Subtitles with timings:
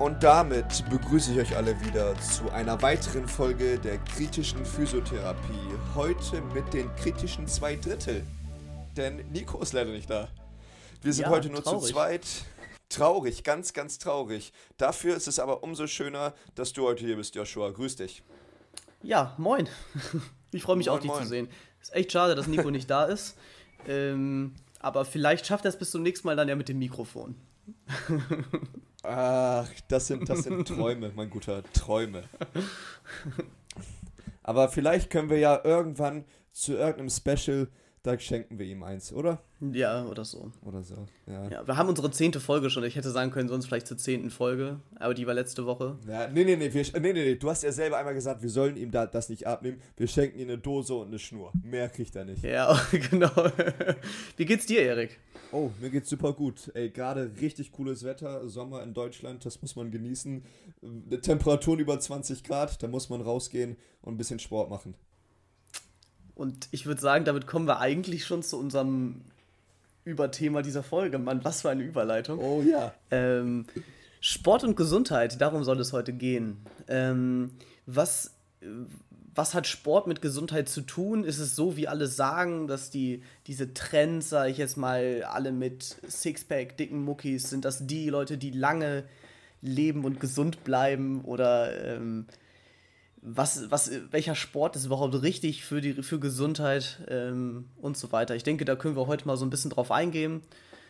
[0.00, 5.74] Und damit begrüße ich euch alle wieder zu einer weiteren Folge der kritischen Physiotherapie.
[5.94, 8.24] Heute mit den kritischen zwei Drittel.
[8.96, 10.28] Denn Nico ist leider nicht da.
[11.02, 11.82] Wir sind Ja, heute nur traurig.
[11.82, 12.26] zu zweit.
[12.88, 14.54] Traurig, ganz, ganz traurig.
[14.78, 17.70] Dafür ist es aber umso schöner, dass du heute hier bist, Joshua.
[17.70, 18.22] Grüß dich.
[19.02, 19.68] Ja, moin.
[20.52, 21.22] Ich freue mich Moin, auch, dich moin.
[21.22, 21.48] zu sehen.
[21.80, 23.36] Ist echt schade, dass Nico nicht da ist.
[23.86, 27.36] Ähm, aber vielleicht schafft er es bis zum nächsten Mal dann ja mit dem Mikrofon.
[29.02, 32.24] Ach, das sind, das sind Träume, mein guter, Träume.
[34.42, 37.68] Aber vielleicht können wir ja irgendwann zu irgendeinem Special,
[38.02, 39.42] da schenken wir ihm eins, oder?
[39.60, 40.50] Ja, oder so.
[40.62, 41.48] Oder so, ja.
[41.50, 42.82] Ja, wir haben unsere zehnte Folge schon.
[42.84, 44.80] Ich hätte sagen können, sonst vielleicht zur zehnten Folge.
[44.96, 45.98] Aber die war letzte Woche.
[46.08, 48.48] Ja, nee, nee, nee, wir, nee, nee, nee, du hast ja selber einmal gesagt, wir
[48.48, 49.82] sollen ihm da, das nicht abnehmen.
[49.96, 51.52] Wir schenken ihm eine Dose und eine Schnur.
[51.62, 52.42] Mehr kriegt er nicht.
[52.42, 53.30] Ja, genau.
[54.36, 55.20] Wie geht's dir, Erik?
[55.52, 56.70] Oh, mir geht's super gut.
[56.74, 60.44] Ey, gerade richtig cooles Wetter, Sommer in Deutschland, das muss man genießen.
[61.10, 64.94] Äh, Temperaturen über 20 Grad, da muss man rausgehen und ein bisschen Sport machen.
[66.34, 69.22] Und ich würde sagen, damit kommen wir eigentlich schon zu unserem
[70.04, 71.18] Überthema dieser Folge.
[71.18, 72.38] Mann, was für eine Überleitung.
[72.38, 72.94] Oh ja.
[73.10, 73.66] Ähm,
[74.20, 76.58] Sport und Gesundheit, darum soll es heute gehen.
[76.88, 77.52] Ähm,
[77.86, 78.66] was, äh,
[79.34, 81.24] was hat Sport mit Gesundheit zu tun?
[81.24, 85.52] Ist es so, wie alle sagen, dass die, diese Trends, sage ich jetzt mal, alle
[85.52, 89.04] mit Sixpack, dicken Muckis, sind das die Leute, die lange
[89.62, 91.24] leben und gesund bleiben?
[91.24, 92.26] Oder ähm,
[93.22, 98.34] was, was, welcher Sport ist überhaupt richtig für, die, für Gesundheit ähm, und so weiter?
[98.34, 100.42] Ich denke, da können wir heute mal so ein bisschen drauf eingehen,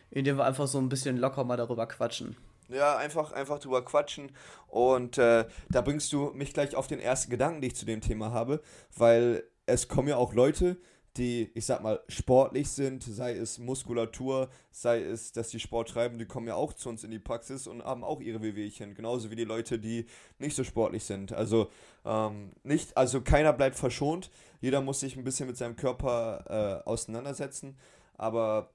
[0.09, 2.35] indem wir einfach so ein bisschen locker mal darüber quatschen.
[2.71, 4.31] Ja, einfach, einfach drüber quatschen.
[4.67, 8.01] Und äh, da bringst du mich gleich auf den ersten Gedanken, den ich zu dem
[8.01, 8.61] Thema habe,
[8.95, 10.77] weil es kommen ja auch Leute,
[11.17, 16.17] die, ich sag mal, sportlich sind, sei es Muskulatur, sei es, dass die Sport treiben,
[16.17, 19.29] die kommen ja auch zu uns in die Praxis und haben auch ihre Wehwehchen, genauso
[19.29, 20.05] wie die Leute, die
[20.39, 21.33] nicht so sportlich sind.
[21.33, 21.69] Also
[22.05, 24.31] ähm, nicht, also keiner bleibt verschont,
[24.61, 27.77] jeder muss sich ein bisschen mit seinem Körper äh, auseinandersetzen,
[28.17, 28.71] aber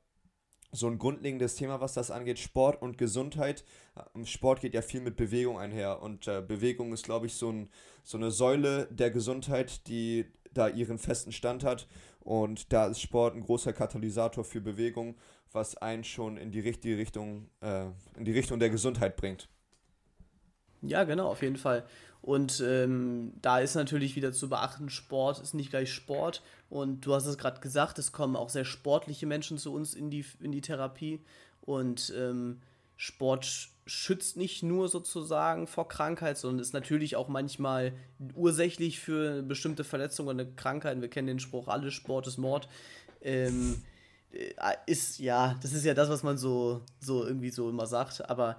[0.76, 3.64] so ein grundlegendes Thema, was das angeht, Sport und Gesundheit.
[4.14, 7.50] Ähm, Sport geht ja viel mit Bewegung einher und äh, Bewegung ist, glaube ich, so,
[7.50, 7.70] ein,
[8.04, 11.86] so eine Säule der Gesundheit, die da ihren festen Stand hat.
[12.20, 15.16] Und da ist Sport ein großer Katalysator für Bewegung,
[15.53, 17.86] was einen schon in die richtige Richtung, äh,
[18.16, 19.48] in die Richtung der Gesundheit bringt.
[20.82, 21.84] Ja, genau, auf jeden Fall.
[22.26, 26.42] Und ähm, da ist natürlich wieder zu beachten, Sport ist nicht gleich Sport.
[26.69, 30.10] Und du hast es gerade gesagt, es kommen auch sehr sportliche Menschen zu uns in
[30.10, 31.20] die, in die Therapie.
[31.60, 32.60] Und ähm,
[32.97, 37.92] Sport sch- schützt nicht nur sozusagen vor Krankheit, sondern ist natürlich auch manchmal
[38.34, 41.03] ursächlich für bestimmte Verletzungen oder Krankheiten.
[41.03, 42.69] Wir kennen den Spruch, alles Sport ist Mord.
[43.20, 43.84] Ähm,
[44.32, 48.28] äh, ist, ja, das ist ja das, was man so, so irgendwie so immer sagt.
[48.28, 48.59] Aber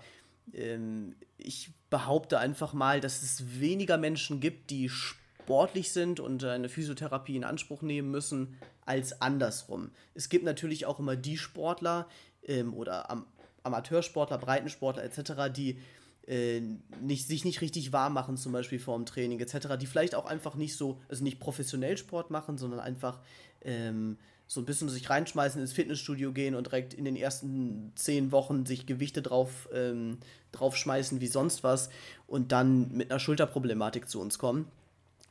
[1.38, 7.36] ich behaupte einfach mal, dass es weniger Menschen gibt, die sportlich sind und eine Physiotherapie
[7.36, 9.92] in Anspruch nehmen müssen, als andersrum.
[10.14, 12.08] Es gibt natürlich auch immer die Sportler
[12.44, 13.26] ähm, oder Am
[13.64, 15.80] Amateursportler, Breitensportler etc., die
[16.26, 16.62] äh,
[17.02, 20.26] nicht, sich nicht richtig warm machen, zum Beispiel vor dem Training etc., die vielleicht auch
[20.26, 23.20] einfach nicht so, also nicht professionell Sport machen, sondern einfach
[23.62, 28.32] ähm, so ein bisschen sich reinschmeißen, ins Fitnessstudio gehen und direkt in den ersten zehn
[28.32, 30.20] Wochen sich Gewichte drauf, ähm,
[30.54, 31.90] draufschmeißen wie sonst was
[32.28, 34.68] und dann mit einer Schulterproblematik zu uns kommen.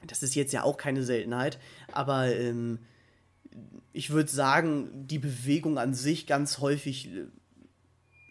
[0.06, 1.58] Das ist jetzt ja auch keine Seltenheit,
[1.92, 2.78] aber ähm,
[3.92, 7.24] ich würde sagen, die Bewegung an sich ganz häufig äh,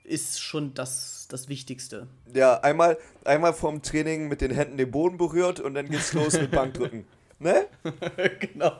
[0.03, 2.05] ist schon das, das Wichtigste.
[2.31, 6.33] Ja, einmal, einmal vorm Training mit den Händen den Boden berührt und dann geht's los
[6.33, 7.05] mit Bankdrücken.
[7.39, 7.65] Ne?
[8.39, 8.73] genau.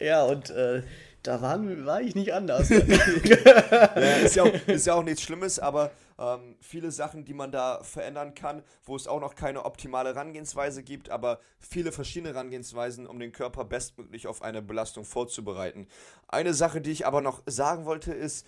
[0.00, 0.82] Ja, und äh,
[1.22, 2.70] da waren, war ich nicht anders.
[3.72, 7.52] Ja, ist, ja auch, ist ja auch nichts Schlimmes, aber ähm, viele Sachen, die man
[7.52, 13.06] da verändern kann, wo es auch noch keine optimale Herangehensweise gibt, aber viele verschiedene Herangehensweisen,
[13.06, 15.86] um den Körper bestmöglich auf eine Belastung vorzubereiten.
[16.28, 18.46] Eine Sache, die ich aber noch sagen wollte, ist,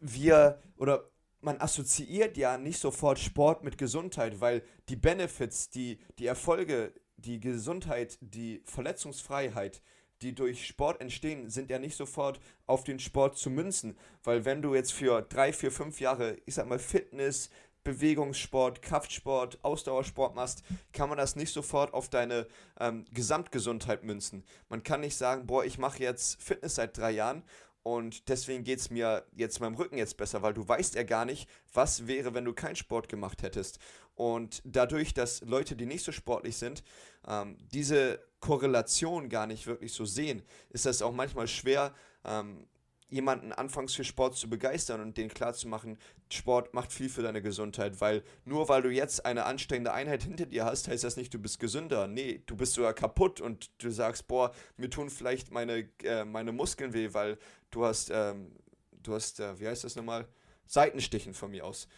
[0.00, 1.04] wir oder
[1.40, 7.40] man assoziiert ja nicht sofort Sport mit Gesundheit, weil die Benefits, die, die Erfolge, die
[7.40, 9.82] Gesundheit, die Verletzungsfreiheit,
[10.22, 13.96] die durch Sport entstehen, sind ja nicht sofort auf den Sport zu münzen.
[14.24, 17.50] Weil wenn du jetzt für drei, vier, fünf Jahre, ich sag mal, Fitness,
[17.84, 20.62] Bewegungssport, Kraftsport, Ausdauersport machst,
[20.92, 22.46] kann man das nicht sofort auf deine
[22.78, 24.44] ähm, Gesamtgesundheit münzen.
[24.68, 27.42] Man kann nicht sagen, boah, ich mache jetzt Fitness seit drei Jahren
[27.88, 31.24] und deswegen geht es mir jetzt meinem Rücken jetzt besser, weil du weißt ja gar
[31.24, 33.78] nicht, was wäre, wenn du keinen Sport gemacht hättest.
[34.14, 36.82] Und dadurch, dass Leute, die nicht so sportlich sind,
[37.26, 41.94] ähm, diese Korrelation gar nicht wirklich so sehen, ist das auch manchmal schwer,
[42.26, 42.66] ähm,
[43.10, 45.98] jemanden anfangs für Sport zu begeistern und denen klarzumachen,
[46.30, 50.46] Sport macht viel für deine Gesundheit, weil nur weil du jetzt eine anstrengende Einheit hinter
[50.46, 52.06] dir hast, heißt das nicht, du bist gesünder.
[52.06, 56.52] Nee, du bist sogar kaputt und du sagst, boah, mir tun vielleicht meine, äh, meine
[56.52, 57.38] Muskeln weh, weil
[57.70, 58.52] du hast, ähm,
[59.02, 60.28] du hast, äh, wie heißt das nochmal?
[60.66, 61.88] Seitenstichen von mir aus.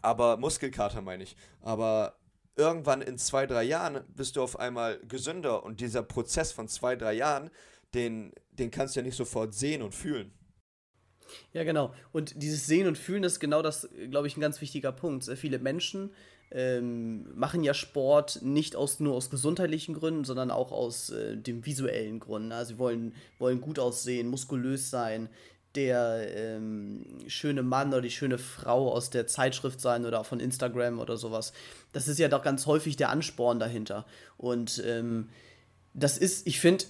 [0.00, 1.36] Aber Muskelkater meine ich.
[1.60, 2.16] Aber
[2.56, 6.96] irgendwann in zwei, drei Jahren bist du auf einmal gesünder und dieser Prozess von zwei,
[6.96, 7.50] drei Jahren,
[7.94, 10.32] den, den kannst du ja nicht sofort sehen und fühlen.
[11.52, 11.92] Ja, genau.
[12.12, 15.24] Und dieses Sehen und Fühlen ist genau das, glaube ich, ein ganz wichtiger Punkt.
[15.24, 16.10] Sehr viele Menschen
[16.50, 21.66] ähm, machen ja Sport nicht aus, nur aus gesundheitlichen Gründen, sondern auch aus äh, dem
[21.66, 22.52] visuellen Grund.
[22.52, 25.28] Also sie wollen, wollen gut aussehen, muskulös sein,
[25.74, 31.00] der ähm, schöne Mann oder die schöne Frau aus der Zeitschrift sein oder von Instagram
[31.00, 31.52] oder sowas.
[31.92, 34.06] Das ist ja doch ganz häufig der Ansporn dahinter.
[34.38, 35.28] Und ähm,
[35.92, 36.84] das ist, ich finde,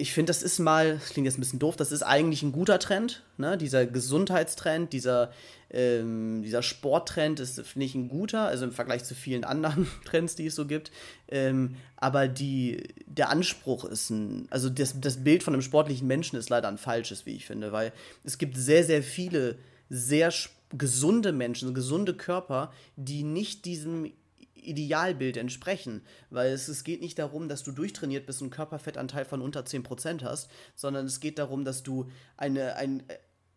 [0.00, 2.52] ich finde, das ist mal, das klingt jetzt ein bisschen doof, das ist eigentlich ein
[2.52, 3.22] guter Trend.
[3.36, 3.56] Ne?
[3.58, 5.32] Dieser Gesundheitstrend, dieser,
[5.70, 10.34] ähm, dieser Sporttrend ist, finde ich, ein guter, also im Vergleich zu vielen anderen Trends,
[10.34, 10.90] die es so gibt.
[11.28, 16.38] Ähm, aber die, der Anspruch ist ein, also das, das Bild von einem sportlichen Menschen
[16.38, 17.92] ist leider ein falsches, wie ich finde, weil
[18.24, 19.58] es gibt sehr, sehr viele
[19.90, 20.32] sehr
[20.72, 24.12] gesunde Menschen, gesunde Körper, die nicht diesem
[24.60, 26.02] Idealbild entsprechen.
[26.30, 29.60] Weil es, es geht nicht darum, dass du durchtrainiert bist und einen Körperfettanteil von unter
[29.60, 33.02] 10% hast, sondern es geht darum, dass du eine, ein,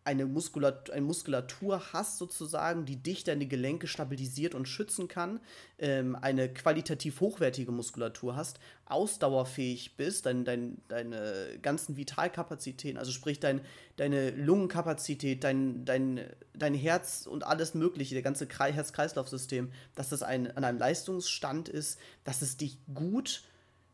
[0.04, 5.40] eine Muskulatur, eine Muskulatur hast, sozusagen, die dich deine Gelenke stabilisiert und schützen kann,
[5.78, 13.40] ähm, eine qualitativ hochwertige Muskulatur hast, ausdauerfähig bist, dein, dein, deine ganzen Vitalkapazitäten, also sprich
[13.40, 13.62] dein,
[13.96, 16.20] deine Lungenkapazität, dein, dein,
[16.52, 21.98] dein Herz und alles Mögliche, der ganze Herz-Kreislauf-System, dass das ein, an einem Leistungsstand ist,
[22.24, 23.42] dass es dich gut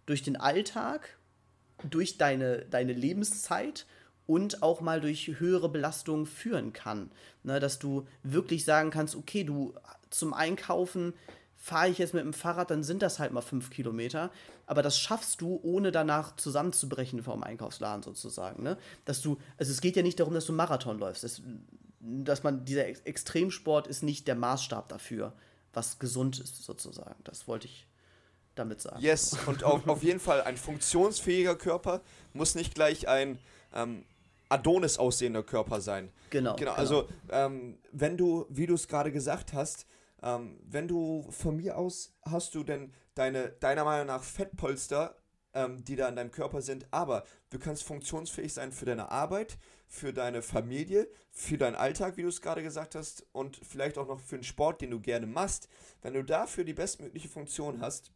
[0.06, 1.16] durch den Alltag,
[1.88, 3.86] durch deine, deine Lebenszeit
[4.30, 7.10] und auch mal durch höhere Belastungen führen kann.
[7.42, 9.74] Ne, dass du wirklich sagen kannst, okay, du
[10.08, 11.14] zum Einkaufen
[11.56, 14.30] fahre ich jetzt mit dem Fahrrad, dann sind das halt mal fünf Kilometer.
[14.66, 18.62] Aber das schaffst du, ohne danach zusammenzubrechen vom Einkaufsladen sozusagen.
[18.62, 18.78] Ne?
[19.04, 21.24] Dass du, also es geht ja nicht darum, dass du Marathon läufst.
[21.24, 21.42] Das,
[21.98, 25.32] dass man, dieser Extremsport ist nicht der Maßstab dafür,
[25.72, 27.16] was gesund ist sozusagen.
[27.24, 27.84] Das wollte ich
[28.54, 29.02] damit sagen.
[29.02, 32.00] Yes, und auf, auf jeden Fall ein funktionsfähiger Körper
[32.32, 33.38] muss nicht gleich ein
[33.74, 34.04] ähm,
[34.50, 36.10] Adonis aussehender Körper sein.
[36.28, 36.56] Genau.
[36.56, 39.86] Genau, also ähm, wenn du, wie du es gerade gesagt hast,
[40.22, 45.16] ähm, wenn du von mir aus hast du denn deine, deiner Meinung nach Fettpolster,
[45.54, 49.58] ähm, die da in deinem Körper sind, aber du kannst funktionsfähig sein für deine Arbeit,
[49.86, 54.06] für deine Familie, für deinen Alltag, wie du es gerade gesagt hast, und vielleicht auch
[54.06, 55.68] noch für den Sport, den du gerne machst.
[56.02, 58.12] Wenn du dafür die bestmögliche Funktion hast,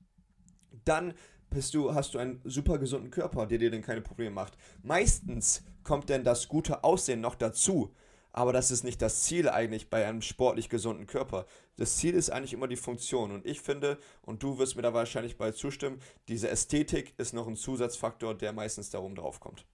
[0.85, 1.15] dann
[1.51, 4.55] bist du, hast du einen super gesunden Körper, der dir dann keine Probleme macht.
[4.83, 7.95] Meistens kommt denn das gute Aussehen noch dazu.
[8.33, 11.47] Aber das ist nicht das Ziel eigentlich bei einem sportlich gesunden Körper.
[11.77, 13.31] Das Ziel ist eigentlich immer die Funktion.
[13.31, 17.47] Und ich finde, und du wirst mir da wahrscheinlich bald zustimmen, diese Ästhetik ist noch
[17.47, 19.65] ein Zusatzfaktor, der meistens darum drauf kommt.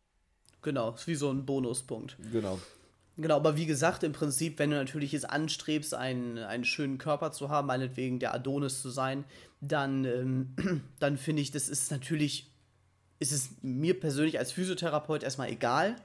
[0.61, 2.19] Genau, ist wie so ein Bonuspunkt.
[2.31, 2.58] Genau.
[3.20, 7.32] Genau, aber wie gesagt, im Prinzip, wenn du natürlich es anstrebst, einen, einen schönen Körper
[7.32, 9.25] zu haben, meinetwegen der Adonis zu sein,
[9.61, 10.55] dann, ähm,
[11.00, 12.50] dann finde ich, das ist natürlich,
[13.18, 15.97] ist es mir persönlich als Physiotherapeut erstmal egal,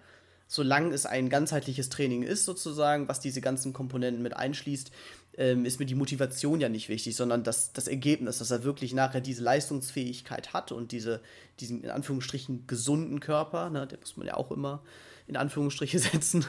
[0.48, 4.92] solange es ein ganzheitliches Training ist, sozusagen, was diese ganzen Komponenten mit einschließt,
[5.38, 8.94] ähm, ist mir die Motivation ja nicht wichtig, sondern das, das Ergebnis, dass er wirklich
[8.94, 11.22] nachher diese Leistungsfähigkeit hat und diese,
[11.62, 14.84] diesen in Anführungsstrichen gesunden Körper, ne, der muss man ja auch immer
[15.27, 16.46] in Anführungsstriche setzen,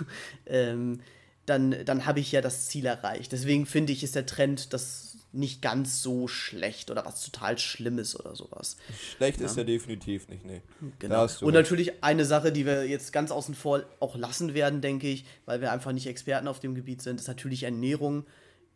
[0.47, 1.00] ähm,
[1.47, 3.33] dann, dann habe ich ja das Ziel erreicht.
[3.33, 8.18] Deswegen finde ich, ist der Trend das nicht ganz so schlecht oder was total Schlimmes
[8.18, 8.76] oder sowas.
[9.16, 9.47] Schlecht ja.
[9.47, 10.62] ist ja definitiv nicht, nee.
[10.99, 11.26] Genau.
[11.40, 15.25] Und natürlich eine Sache, die wir jetzt ganz außen vor auch lassen werden, denke ich,
[15.45, 18.25] weil wir einfach nicht Experten auf dem Gebiet sind, ist natürlich Ernährung,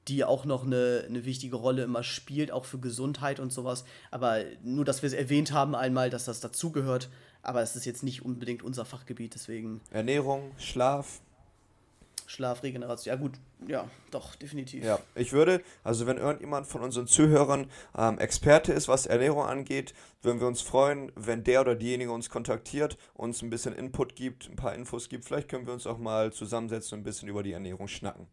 [0.09, 3.85] die auch noch eine, eine wichtige Rolle immer spielt, auch für Gesundheit und sowas.
[4.11, 7.09] Aber nur, dass wir es erwähnt haben einmal, dass das dazugehört,
[7.43, 9.81] aber es ist jetzt nicht unbedingt unser Fachgebiet, deswegen.
[9.91, 11.21] Ernährung, Schlaf.
[12.27, 13.13] Schlaf, Regeneration.
[13.13, 13.33] Ja, gut,
[13.67, 14.85] ja, doch, definitiv.
[14.85, 17.69] Ja, ich würde, also wenn irgendjemand von unseren Zuhörern
[17.99, 22.31] ähm, Experte ist, was Ernährung angeht, würden wir uns freuen, wenn der oder diejenige uns
[22.31, 25.25] kontaktiert, uns ein bisschen Input gibt, ein paar Infos gibt.
[25.25, 28.29] Vielleicht können wir uns auch mal zusammensetzen und ein bisschen über die Ernährung schnacken.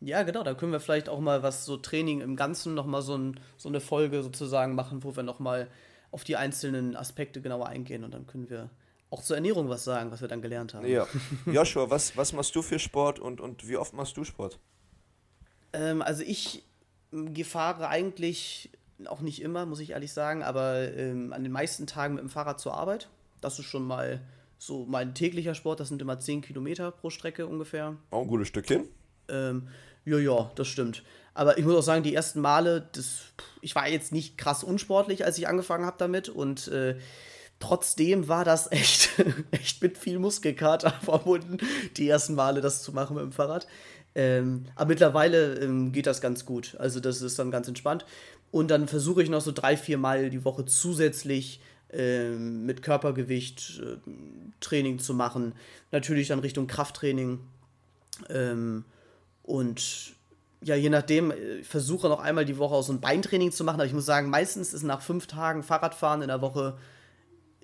[0.00, 3.16] Ja, genau, da können wir vielleicht auch mal was so Training im Ganzen nochmal so,
[3.16, 5.68] ein, so eine Folge sozusagen machen, wo wir nochmal
[6.12, 8.70] auf die einzelnen Aspekte genauer eingehen und dann können wir
[9.10, 10.86] auch zur Ernährung was sagen, was wir dann gelernt haben.
[10.86, 11.06] Ja.
[11.46, 14.58] Joshua, was, was machst du für Sport und, und wie oft machst du Sport?
[15.72, 16.64] Ähm, also ich
[17.44, 18.70] fahre eigentlich
[19.06, 22.30] auch nicht immer, muss ich ehrlich sagen, aber ähm, an den meisten Tagen mit dem
[22.30, 23.08] Fahrrad zur Arbeit.
[23.40, 24.20] Das ist schon mal
[24.58, 27.96] so mein täglicher Sport, das sind immer 10 Kilometer pro Strecke ungefähr.
[28.10, 28.84] Auch ein gutes Stückchen.
[29.28, 29.68] Ähm,
[30.04, 31.02] ja, ja, das stimmt.
[31.34, 33.20] Aber ich muss auch sagen, die ersten Male, das,
[33.60, 36.28] ich war jetzt nicht krass unsportlich, als ich angefangen habe damit.
[36.28, 36.96] Und äh,
[37.58, 39.10] trotzdem war das echt,
[39.50, 41.58] echt mit viel Muskelkater verbunden,
[41.96, 43.66] die ersten Male das zu machen mit dem Fahrrad.
[44.14, 46.76] Ähm, aber mittlerweile ähm, geht das ganz gut.
[46.78, 48.04] Also das ist dann ganz entspannt.
[48.50, 51.60] Und dann versuche ich noch so drei, vier Mal die Woche zusätzlich
[51.90, 53.96] ähm, mit Körpergewicht äh,
[54.60, 55.54] Training zu machen.
[55.90, 57.40] Natürlich dann Richtung Krafttraining.
[58.28, 58.84] Ähm,
[59.42, 60.14] und
[60.62, 63.64] ja, je nachdem, äh, ich versuche noch einmal die Woche auch so ein Beintraining zu
[63.64, 63.76] machen.
[63.76, 66.76] Aber ich muss sagen, meistens ist nach fünf Tagen Fahrradfahren in der Woche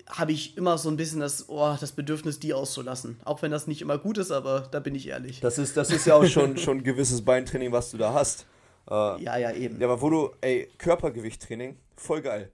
[0.09, 3.19] habe ich immer so ein bisschen das, oh, das Bedürfnis, die auszulassen.
[3.25, 5.39] Auch wenn das nicht immer gut ist, aber da bin ich ehrlich.
[5.39, 8.47] Das ist, das ist ja auch schon, schon ein gewisses Beintraining, was du da hast.
[8.89, 9.79] Äh, ja, ja, eben.
[9.79, 12.51] Ja, aber wo du, ey, Körpergewichttraining, voll geil.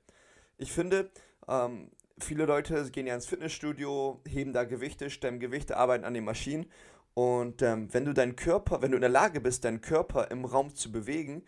[0.58, 1.10] Ich finde,
[1.48, 6.26] ähm, viele Leute gehen ja ins Fitnessstudio, heben da Gewichte, stemmen Gewichte, arbeiten an den
[6.26, 6.66] Maschinen.
[7.16, 10.44] Und ähm, wenn du deinen Körper, wenn du in der Lage bist, deinen Körper im
[10.44, 11.44] Raum zu bewegen,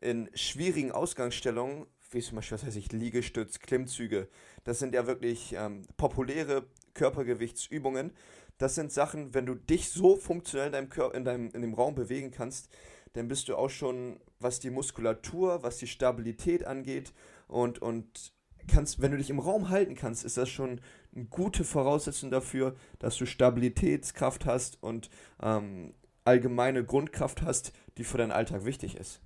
[0.00, 4.28] in schwierigen Ausgangsstellungen, wie zum Beispiel, was weiß ich, Liegestütz, Klimmzüge,
[4.64, 8.12] das sind ja wirklich ähm, populäre Körpergewichtsübungen.
[8.56, 11.74] Das sind Sachen, wenn du dich so funktionell in deinem, Kör in deinem in dem
[11.74, 12.70] Raum bewegen kannst,
[13.12, 17.12] dann bist du auch schon, was die Muskulatur, was die Stabilität angeht
[17.46, 18.32] und, und
[18.70, 20.80] kannst, wenn du dich im Raum halten kannst, ist das schon
[21.14, 25.10] eine gute Voraussetzung dafür, dass du Stabilitätskraft hast und
[25.42, 25.92] ähm,
[26.24, 29.20] allgemeine Grundkraft hast, die für deinen Alltag wichtig ist.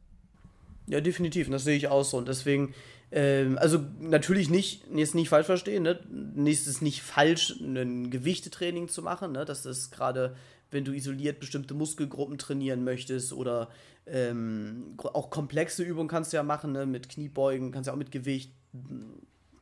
[0.87, 2.19] Ja, definitiv, das sehe ich auch so.
[2.19, 2.75] Und deswegen,
[3.11, 5.99] ähm, also natürlich nicht, jetzt nicht falsch verstehen, ne?
[6.47, 9.45] Es ist nicht falsch, ein Gewichtetraining zu machen, ne?
[9.45, 10.37] Das ist gerade,
[10.71, 13.71] wenn du isoliert bestimmte Muskelgruppen trainieren möchtest oder
[14.07, 16.85] ähm, auch komplexe Übungen kannst du ja machen, ne?
[16.85, 18.53] Mit Kniebeugen, kannst du ja auch mit Gewicht,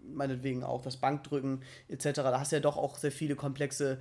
[0.04, 2.10] meinetwegen auch das Bankdrücken etc.
[2.14, 3.98] Da hast du ja doch auch sehr viele komplexe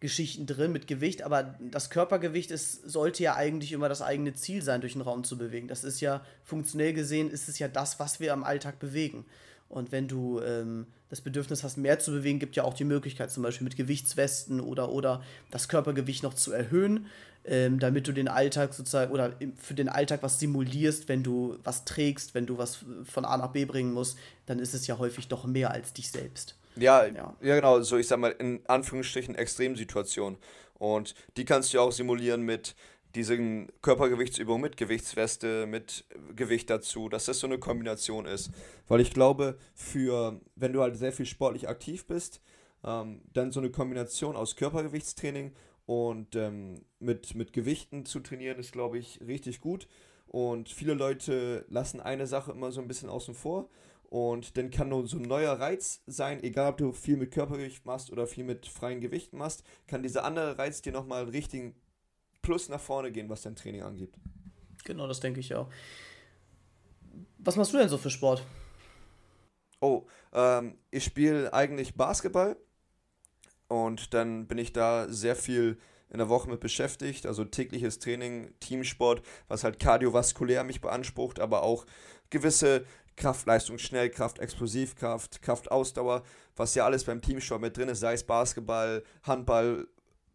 [0.00, 4.62] Geschichten drin mit Gewicht, aber das Körpergewicht ist, sollte ja eigentlich immer das eigene Ziel
[4.62, 5.68] sein, durch den Raum zu bewegen.
[5.68, 9.24] Das ist ja, funktionell gesehen, ist es ja das, was wir am Alltag bewegen.
[9.68, 13.30] Und wenn du ähm, das Bedürfnis hast, mehr zu bewegen, gibt ja auch die Möglichkeit,
[13.30, 17.06] zum Beispiel mit Gewichtswesten oder, oder das Körpergewicht noch zu erhöhen,
[17.44, 21.84] ähm, damit du den Alltag sozusagen oder für den Alltag was simulierst, wenn du was
[21.84, 25.28] trägst, wenn du was von A nach B bringen musst, dann ist es ja häufig
[25.28, 26.56] doch mehr als dich selbst.
[26.76, 30.38] Ja, ja, ja, genau, so ich sag mal in Anführungsstrichen Extremsituationen.
[30.78, 32.74] Und die kannst du auch simulieren mit
[33.14, 38.50] diesen Körpergewichtsübungen, mit Gewichtsweste, mit Gewicht dazu, dass das so eine Kombination ist.
[38.88, 42.40] Weil ich glaube, für, wenn du halt sehr viel sportlich aktiv bist,
[42.84, 45.52] ähm, dann so eine Kombination aus Körpergewichtstraining
[45.86, 49.88] und ähm, mit, mit Gewichten zu trainieren, ist, glaube ich, richtig gut.
[50.26, 53.68] Und viele Leute lassen eine Sache immer so ein bisschen außen vor.
[54.08, 57.84] Und dann kann nur so ein neuer Reiz sein, egal ob du viel mit Körpergewicht
[57.84, 61.74] machst oder viel mit freien Gewichten machst, kann dieser andere Reiz dir nochmal einen richtigen
[62.40, 64.14] Plus nach vorne gehen, was dein Training angeht.
[64.84, 65.68] Genau, das denke ich auch.
[67.38, 68.44] Was machst du denn so für Sport?
[69.80, 72.56] Oh, ähm, ich spiele eigentlich Basketball
[73.68, 75.78] und dann bin ich da sehr viel
[76.10, 81.62] in der Woche mit beschäftigt, also tägliches Training, Teamsport, was halt kardiovaskulär mich beansprucht, aber
[81.62, 81.86] auch
[82.30, 82.84] gewisse
[83.16, 86.22] Kraftleistung, Schnellkraft, Explosivkraft, Kraftausdauer,
[86.56, 89.86] was ja alles beim Teamsport mit drin ist, sei es Basketball, Handball,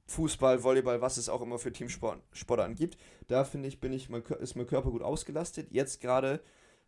[0.08, 2.98] Fußball, Volleyball, was es auch immer für Teamsportarten gibt.
[3.28, 5.68] Da finde ich, bin ich, ist mein Körper gut ausgelastet.
[5.72, 6.42] Jetzt gerade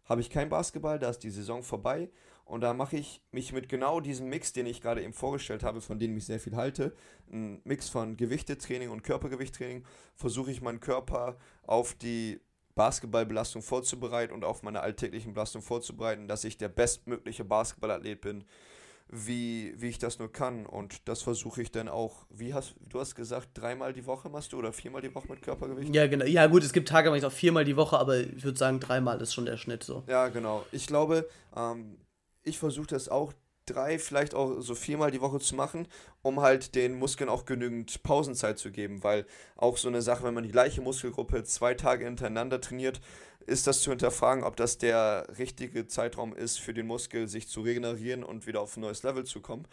[0.06, 2.10] habe ich kein Basketball, da ist die Saison vorbei.
[2.46, 5.82] Und da mache ich mich mit genau diesem Mix, den ich gerade eben vorgestellt habe,
[5.82, 6.94] von dem ich sehr viel halte,
[7.32, 12.42] ein Mix von Gewichtetraining und Körpergewichttraining, versuche ich meinen Körper auf die
[12.76, 18.46] Basketballbelastung vorzubereiten und auf meine alltäglichen Belastungen vorzubereiten, dass ich der bestmögliche Basketballathlet bin,
[19.12, 20.66] wie, wie ich das nur kann.
[20.66, 24.54] Und das versuche ich dann auch, wie hast du hast gesagt, dreimal die Woche machst
[24.54, 25.94] du oder viermal die Woche mit Körpergewicht?
[25.94, 26.26] Ja, genau.
[26.26, 28.80] Ja, gut, es gibt Tage, mache ich auch viermal die Woche, aber ich würde sagen,
[28.80, 30.04] dreimal ist schon der Schnitt so.
[30.08, 30.66] Ja, genau.
[30.72, 31.98] Ich glaube, ähm,
[32.44, 33.34] ich versuche das auch
[33.66, 35.88] drei, vielleicht auch so viermal die Woche zu machen,
[36.22, 40.34] um halt den Muskeln auch genügend Pausenzeit zu geben, weil auch so eine Sache, wenn
[40.34, 43.02] man die gleiche Muskelgruppe zwei Tage hintereinander trainiert,
[43.46, 47.62] ist das zu hinterfragen, ob das der richtige Zeitraum ist für den Muskel, sich zu
[47.62, 49.68] regenerieren und wieder auf ein neues Level zu kommen.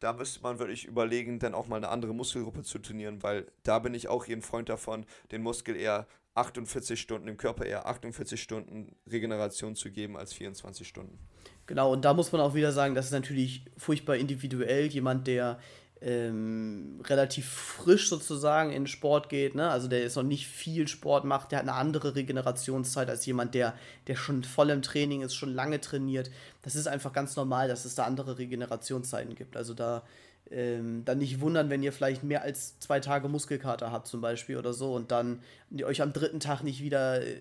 [0.00, 3.78] Da müsste man wirklich überlegen, dann auch mal eine andere Muskelgruppe zu trainieren, weil da
[3.78, 8.42] bin ich auch jeden Freund davon, den Muskel eher 48 Stunden, dem Körper eher 48
[8.42, 11.18] Stunden Regeneration zu geben als 24 Stunden.
[11.66, 14.86] Genau, und da muss man auch wieder sagen, das ist natürlich furchtbar individuell.
[14.86, 15.58] Jemand, der
[16.02, 19.70] ähm, relativ frisch sozusagen in Sport geht, ne?
[19.70, 23.54] also der jetzt noch nicht viel Sport macht, der hat eine andere Regenerationszeit als jemand,
[23.54, 23.74] der,
[24.08, 26.30] der schon voll im Training ist, schon lange trainiert.
[26.62, 29.56] Das ist einfach ganz normal, dass es da andere Regenerationszeiten gibt.
[29.56, 30.02] Also da
[30.50, 34.56] ähm, dann nicht wundern, wenn ihr vielleicht mehr als zwei Tage Muskelkater habt zum Beispiel
[34.56, 35.40] oder so und dann
[35.84, 37.40] euch am dritten Tag nicht wieder äh,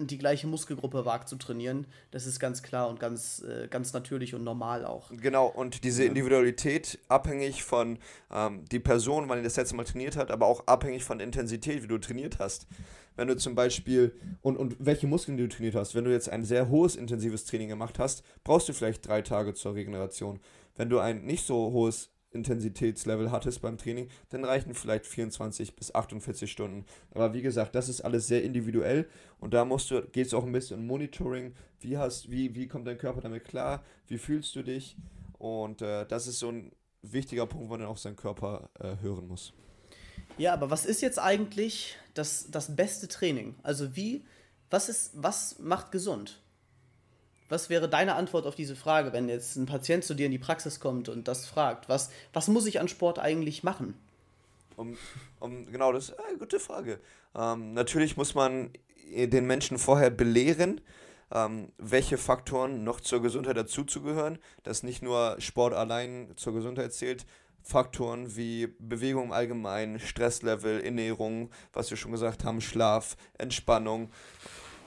[0.00, 1.86] die gleiche Muskelgruppe wagt zu trainieren.
[2.10, 5.10] Das ist ganz klar und ganz, äh, ganz natürlich und normal auch.
[5.10, 7.98] Genau, und diese Individualität abhängig von
[8.30, 11.26] ähm, die Person, wann die das letzte Mal trainiert hat, aber auch abhängig von der
[11.26, 12.66] Intensität, wie du trainiert hast.
[13.16, 16.44] Wenn du zum Beispiel und, und welche Muskeln du trainiert hast, wenn du jetzt ein
[16.44, 20.38] sehr hohes intensives Training gemacht hast, brauchst du vielleicht drei Tage zur Regeneration.
[20.76, 25.94] Wenn du ein nicht so hohes Intensitätslevel hattest beim Training, dann reichen vielleicht 24 bis
[25.94, 26.84] 48 Stunden.
[27.12, 29.08] Aber wie gesagt, das ist alles sehr individuell
[29.40, 31.54] und da musst du, geht es auch ein bisschen um Monitoring.
[31.80, 33.84] Wie hast, wie, wie kommt dein Körper damit klar?
[34.06, 34.96] Wie fühlst du dich?
[35.38, 38.96] Und äh, das ist so ein wichtiger Punkt, wo man dann auch seinen Körper äh,
[39.00, 39.52] hören muss.
[40.36, 43.54] Ja, aber was ist jetzt eigentlich das, das beste Training?
[43.62, 44.24] Also wie,
[44.70, 46.42] was ist, was macht gesund?
[47.48, 50.38] Was wäre deine Antwort auf diese Frage, wenn jetzt ein Patient zu dir in die
[50.38, 51.88] Praxis kommt und das fragt?
[51.88, 53.94] Was, was muss ich an Sport eigentlich machen?
[54.76, 54.96] Um,
[55.40, 57.00] um genau, das ist eine gute Frage.
[57.34, 58.70] Ähm, natürlich muss man
[59.10, 60.80] den Menschen vorher belehren,
[61.32, 67.26] ähm, welche Faktoren noch zur Gesundheit dazuzugehören, dass nicht nur Sport allein zur Gesundheit zählt.
[67.62, 74.10] Faktoren wie Bewegung im Allgemeinen, Stresslevel, Ernährung, was wir schon gesagt haben, Schlaf, Entspannung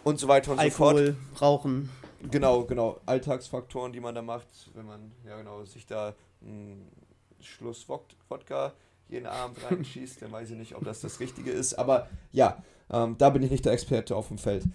[0.03, 0.97] und so weiter und Alkohol, so fort.
[0.97, 1.89] Alkohol, Rauchen.
[2.29, 2.99] Genau, genau.
[3.05, 6.91] Alltagsfaktoren, die man da macht, wenn man ja genau sich da einen
[7.39, 8.73] Schluss Wodka
[9.07, 11.73] jeden Abend reinschießt, dann weiß ich nicht, ob das das Richtige ist.
[11.73, 14.65] Aber ja, ähm, da bin ich nicht der Experte auf dem Feld.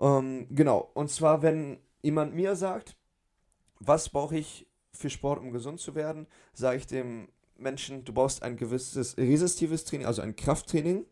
[0.00, 2.96] Ähm, genau, und zwar, wenn jemand mir sagt,
[3.80, 8.42] was brauche ich für Sport, um gesund zu werden, sage ich dem Menschen, du brauchst
[8.42, 11.06] ein gewisses resistives Training, also ein Krafttraining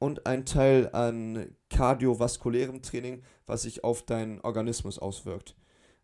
[0.00, 5.54] und ein Teil an kardiovaskulärem Training, was sich auf deinen Organismus auswirkt.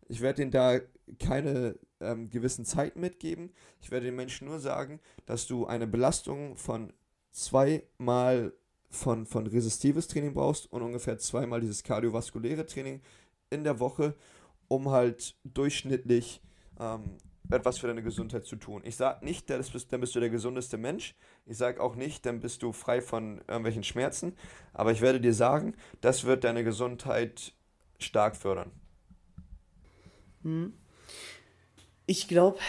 [0.07, 0.79] Ich werde ihnen da
[1.19, 3.51] keine ähm, gewissen Zeiten mitgeben.
[3.81, 6.93] Ich werde den Menschen nur sagen, dass du eine Belastung von
[7.31, 8.53] zweimal
[8.89, 13.01] von, von resistives Training brauchst und ungefähr zweimal dieses kardiovaskuläre Training
[13.49, 14.15] in der Woche,
[14.67, 16.41] um halt durchschnittlich
[16.79, 17.17] ähm,
[17.49, 18.81] etwas für deine Gesundheit zu tun.
[18.85, 21.15] Ich sage nicht, dann bist, dann bist du der gesundeste Mensch.
[21.45, 24.33] Ich sage auch nicht, dann bist du frei von irgendwelchen Schmerzen.
[24.73, 27.53] Aber ich werde dir sagen, das wird deine Gesundheit
[27.99, 28.71] stark fördern.
[30.43, 30.73] Hm.
[32.05, 32.59] Ich glaube,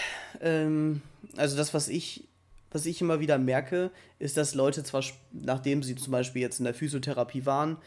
[0.40, 1.02] ähm,
[1.36, 2.28] also das, was ich,
[2.70, 6.64] was ich immer wieder merke, ist, dass Leute zwar, nachdem sie zum Beispiel jetzt in
[6.64, 7.78] der Physiotherapie waren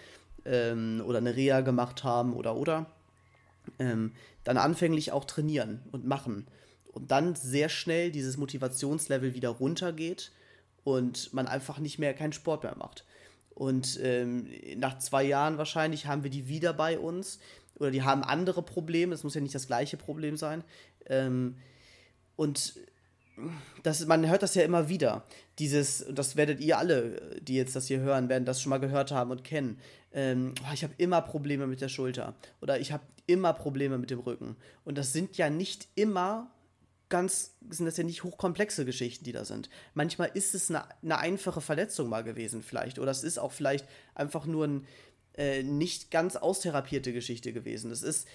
[0.45, 2.85] ähm, oder eine Reha gemacht haben oder oder,
[3.79, 6.47] ähm, dann anfänglich auch trainieren und machen
[6.91, 10.31] und dann sehr schnell dieses Motivationslevel wieder runtergeht
[10.83, 13.05] und man einfach nicht mehr keinen Sport mehr macht.
[13.53, 17.39] Und ähm, nach zwei Jahren wahrscheinlich haben wir die wieder bei uns
[17.75, 19.13] oder die haben andere Probleme.
[19.13, 20.63] Es muss ja nicht das gleiche Problem sein.
[21.07, 21.57] Ähm,
[22.35, 22.75] und
[23.83, 25.23] das, man hört das ja immer wieder.
[25.59, 29.11] Dieses, das werdet ihr alle, die jetzt das hier hören, werden das schon mal gehört
[29.11, 29.79] haben und kennen.
[30.13, 34.19] Ähm, ich habe immer Probleme mit der Schulter oder ich habe immer Probleme mit dem
[34.19, 34.55] Rücken.
[34.83, 36.51] Und das sind ja nicht immer
[37.11, 39.69] ganz, sind das ja nicht hochkomplexe Geschichten, die da sind.
[39.93, 42.97] Manchmal ist es eine, eine einfache Verletzung mal gewesen, vielleicht.
[42.97, 44.81] Oder es ist auch vielleicht einfach nur eine
[45.35, 47.91] äh, nicht ganz austherapierte Geschichte gewesen.
[47.91, 48.27] Es ist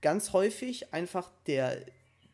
[0.00, 1.86] ganz häufig einfach der,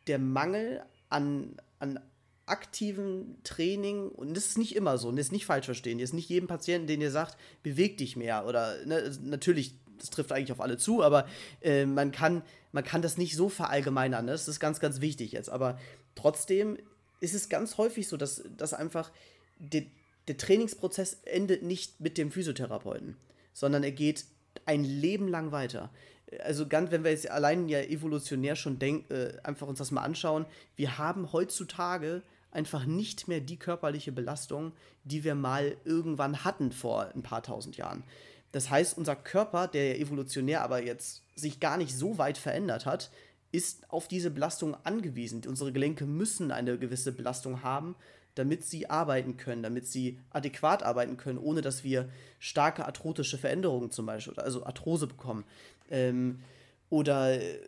[0.07, 2.01] der Mangel an, an
[2.47, 6.15] aktiven Training, und das ist nicht immer so, und das ist nicht falsch verstehen, jetzt
[6.15, 10.53] nicht jedem Patienten, den ihr sagt, beweg dich mehr, oder ne, natürlich das trifft eigentlich
[10.53, 11.27] auf alle zu, aber
[11.63, 14.25] äh, man, kann, man kann das nicht so verallgemeinern.
[14.25, 14.33] Ne?
[14.33, 15.51] Das ist ganz, ganz wichtig jetzt.
[15.51, 15.79] Aber
[16.15, 16.79] trotzdem
[17.21, 19.11] ist es ganz häufig so, dass, dass einfach
[19.59, 19.83] der,
[20.29, 23.17] der Trainingsprozess endet nicht mit dem Physiotherapeuten,
[23.53, 24.25] sondern er geht
[24.67, 25.91] ein Leben lang weiter.
[26.45, 30.03] Also ganz, wenn wir jetzt allein ja evolutionär schon denken, äh, einfach uns das mal
[30.03, 34.73] anschauen, wir haben heutzutage einfach nicht mehr die körperliche Belastung,
[35.05, 38.05] die wir mal irgendwann hatten vor ein paar tausend Jahren.
[38.53, 42.87] Das heißt, unser Körper, der ja evolutionär aber jetzt sich gar nicht so weit verändert
[42.87, 43.11] hat,
[43.53, 45.43] ist auf diese Belastung angewiesen.
[45.47, 47.95] Unsere Gelenke müssen eine gewisse Belastung haben,
[48.35, 52.09] damit sie arbeiten können, damit sie adäquat arbeiten können, ohne dass wir
[52.39, 55.45] starke arthrotische Veränderungen zum Beispiel, also Arthrose bekommen.
[55.91, 56.41] Ähm,
[56.91, 57.59] oder äh,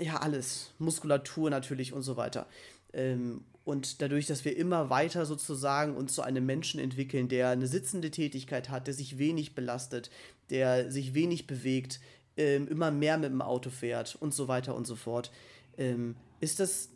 [0.00, 2.46] ja, alles, Muskulatur natürlich und so weiter.
[2.92, 7.66] Ähm, und dadurch, dass wir immer weiter sozusagen uns zu einem Menschen entwickeln, der eine
[7.66, 10.08] sitzende Tätigkeit hat, der sich wenig belastet,
[10.50, 11.98] der sich wenig bewegt,
[12.36, 15.32] ähm, immer mehr mit dem Auto fährt und so weiter und so fort,
[15.78, 16.90] ähm, ist das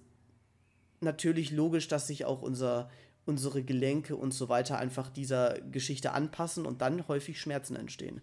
[1.01, 2.89] natürlich logisch, dass sich auch unser,
[3.27, 8.21] unsere Gelenke und so weiter einfach dieser Geschichte anpassen und dann häufig Schmerzen entstehen.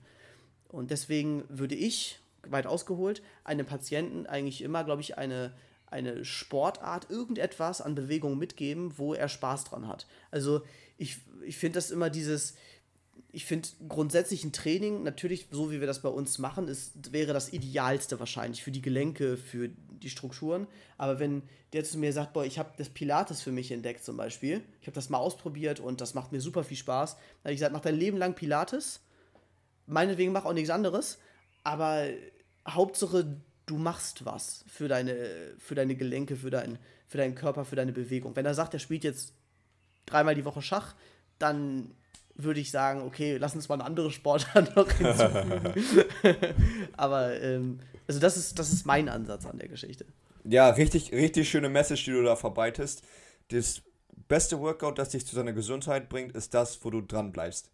[0.69, 5.51] Und deswegen würde ich, weit ausgeholt, einem Patienten eigentlich immer, glaube ich, eine
[5.89, 10.08] eine Sportart, irgendetwas an Bewegung mitgeben, wo er Spaß dran hat.
[10.32, 10.62] Also
[10.97, 12.56] ich, ich finde das immer dieses,
[13.32, 17.34] ich finde grundsätzlich ein Training, natürlich so wie wir das bei uns machen, ist, wäre
[17.34, 20.67] das Idealste wahrscheinlich für die Gelenke, für die Strukturen.
[20.97, 24.17] Aber wenn der zu mir sagt, boah, ich habe das Pilates für mich entdeckt zum
[24.17, 27.54] Beispiel, ich habe das mal ausprobiert und das macht mir super viel Spaß, dann habe
[27.54, 29.02] ich gesagt, mach dein Leben lang Pilates,
[29.86, 31.19] meinetwegen mach auch nichts anderes,
[31.63, 32.08] aber
[32.67, 35.15] Hauptsache du machst was für deine,
[35.60, 38.36] für deine Gelenke, für, dein, für deinen Körper, für deine Bewegung.
[38.36, 39.34] Wenn er sagt, er spielt jetzt
[40.08, 40.95] dreimal die Woche Schach,
[41.38, 41.91] dann
[42.34, 45.73] würde ich sagen, okay, lass uns mal eine andere Sportart noch hinzufügen.
[46.97, 50.06] Aber ähm, also das ist, das ist mein Ansatz an der Geschichte.
[50.43, 53.03] Ja, richtig, richtig schöne Message, die du da verbreitest.
[53.49, 53.82] Das
[54.27, 57.69] beste Workout, das dich zu deiner Gesundheit bringt, ist das, wo du dran bleibst.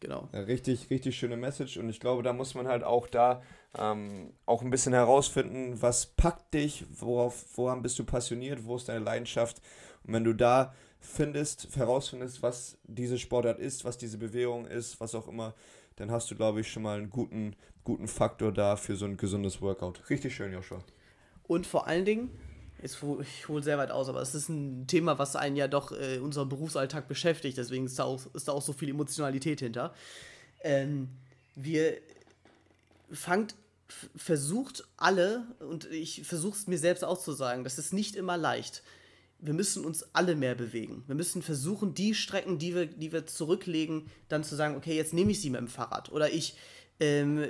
[0.00, 0.28] Genau.
[0.32, 3.42] Richtig, richtig schöne Message und ich glaube, da muss man halt auch da
[3.76, 8.88] ähm, auch ein bisschen herausfinden, was packt dich, worauf, woran bist du passioniert, wo ist
[8.88, 9.60] deine Leidenschaft
[10.04, 15.14] und wenn du da findest, herausfindest, was diese Sportart ist, was diese Bewegung ist, was
[15.14, 15.54] auch immer,
[15.96, 19.16] dann hast du, glaube ich, schon mal einen guten, guten Faktor da für so ein
[19.16, 20.10] gesundes Workout.
[20.10, 20.78] Richtig schön, Joshua.
[21.44, 22.30] Und vor allen Dingen,
[22.82, 26.16] ich hole sehr weit aus, aber es ist ein Thema, was einen ja doch äh,
[26.16, 29.94] in unserem Berufsalltag beschäftigt, deswegen ist da auch, ist da auch so viel Emotionalität hinter.
[30.62, 31.08] Ähm,
[31.54, 31.98] wir
[33.10, 33.54] fangt,
[34.16, 38.36] versucht alle, und ich versuche es mir selbst auch zu sagen, das ist nicht immer
[38.36, 38.82] leicht
[39.40, 41.04] wir müssen uns alle mehr bewegen.
[41.06, 45.12] Wir müssen versuchen, die Strecken, die wir, die wir zurücklegen, dann zu sagen, okay, jetzt
[45.12, 46.10] nehme ich sie mit dem Fahrrad.
[46.10, 46.56] Oder ich,
[46.98, 47.44] ähm,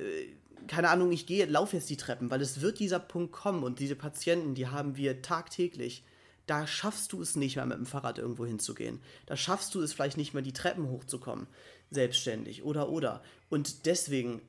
[0.66, 3.78] keine Ahnung, ich gehe, laufe jetzt die Treppen, weil es wird dieser Punkt kommen und
[3.78, 6.04] diese Patienten, die haben wir tagtäglich.
[6.46, 9.00] Da schaffst du es nicht mehr mit dem Fahrrad irgendwo hinzugehen.
[9.26, 11.46] Da schaffst du es vielleicht nicht mehr, die Treppen hochzukommen,
[11.90, 13.22] selbstständig oder oder.
[13.50, 14.40] Und deswegen,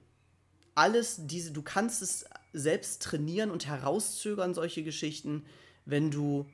[0.76, 5.45] alles diese, du kannst es selbst trainieren und herauszögern, solche Geschichten,
[5.86, 6.45] wenn du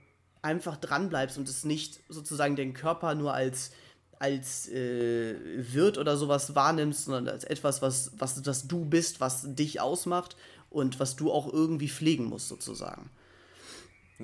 [0.41, 3.71] einfach dran bleibst und es nicht sozusagen den Körper nur als
[4.19, 5.35] als äh,
[5.73, 10.35] Wirt oder sowas wahrnimmst, sondern als etwas, was, was das du bist, was dich ausmacht
[10.69, 13.09] und was du auch irgendwie pflegen musst, sozusagen.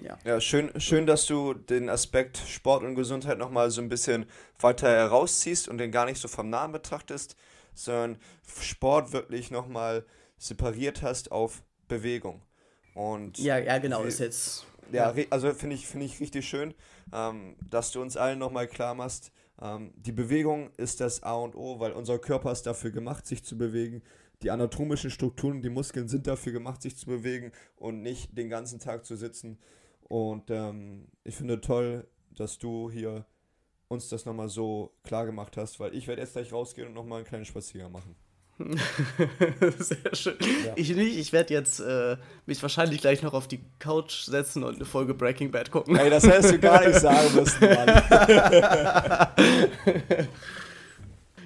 [0.02, 0.18] Ja.
[0.24, 4.26] ja, schön, schön, dass du den Aspekt Sport und Gesundheit nochmal so ein bisschen
[4.60, 7.36] weiter herausziehst und den gar nicht so vom Namen betrachtest,
[7.74, 8.18] sondern
[8.62, 10.06] Sport wirklich nochmal
[10.38, 12.42] separiert hast auf Bewegung.
[12.94, 16.74] Und ja, ja, genau, ist jetzt ja, also finde ich, find ich richtig schön,
[17.14, 21.56] ähm, dass du uns allen nochmal klar machst, ähm, die Bewegung ist das A und
[21.56, 24.02] O, weil unser Körper ist dafür gemacht, sich zu bewegen.
[24.42, 28.80] Die anatomischen Strukturen, die Muskeln sind dafür gemacht, sich zu bewegen und nicht den ganzen
[28.80, 29.60] Tag zu sitzen.
[30.02, 33.26] Und ähm, ich finde toll, dass du hier
[33.88, 37.20] uns das nochmal so klar gemacht hast, weil ich werde jetzt gleich rausgehen und nochmal
[37.20, 38.16] einen kleinen Spaziergang machen.
[39.80, 40.38] Sehr schön.
[40.66, 40.74] Ja.
[40.76, 44.76] Ich nicht, ich werde jetzt äh, mich wahrscheinlich gleich noch auf die Couch setzen und
[44.76, 45.96] eine Folge Breaking Bad gucken.
[45.96, 47.88] Ey, das hättest du gar nicht sagen müssen, Mann.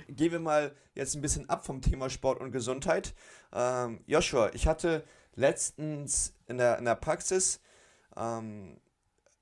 [0.09, 3.13] Gehen wir mal jetzt ein bisschen ab vom Thema Sport und Gesundheit.
[3.53, 5.03] Ähm, Joshua, ich hatte
[5.35, 7.59] letztens in der, in der Praxis,
[8.15, 8.77] ähm,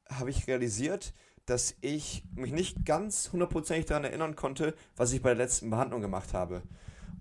[0.09, 1.13] habe ich realisiert,
[1.45, 6.01] dass ich mich nicht ganz hundertprozentig daran erinnern konnte, was ich bei der letzten Behandlung
[6.01, 6.63] gemacht habe.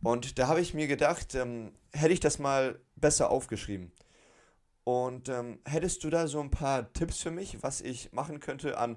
[0.02, 3.92] Und da habe ich mir gedacht, ähm, hätte ich das mal besser aufgeschrieben.
[4.84, 8.78] Und ähm, hättest du da so ein paar Tipps für mich, was ich machen könnte
[8.78, 8.96] an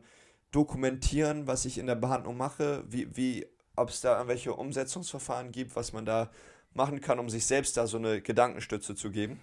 [0.51, 5.75] Dokumentieren, was ich in der Behandlung mache, wie, wie ob es da irgendwelche Umsetzungsverfahren gibt,
[5.75, 6.31] was man da
[6.73, 9.39] machen kann, um sich selbst da so eine Gedankenstütze zu geben?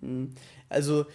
[0.00, 0.34] Hm,
[0.68, 1.06] also,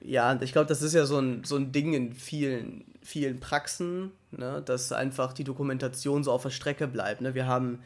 [0.00, 4.12] ja, ich glaube, das ist ja so ein, so ein Ding in vielen, vielen Praxen,
[4.30, 7.20] ne, dass einfach die Dokumentation so auf der Strecke bleibt.
[7.20, 7.34] Ne?
[7.34, 7.82] Wir haben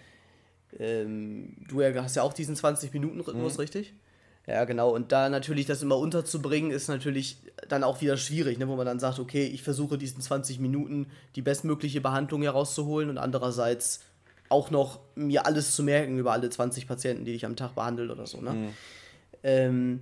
[0.79, 3.61] ähm, du hast ja auch diesen 20-Minuten-Rhythmus, mhm.
[3.61, 3.95] richtig?
[4.47, 4.91] Ja, genau.
[4.91, 7.37] Und da natürlich das immer unterzubringen, ist natürlich
[7.69, 8.69] dann auch wieder schwierig, ne?
[8.69, 11.07] wo man dann sagt, okay, ich versuche diesen 20 Minuten
[11.37, 14.01] die bestmögliche Behandlung herauszuholen und andererseits
[14.49, 18.11] auch noch mir alles zu merken über alle 20 Patienten, die ich am Tag behandelt
[18.11, 18.41] oder so.
[18.41, 18.53] Ne?
[18.53, 18.69] Mhm.
[19.43, 20.01] Ähm,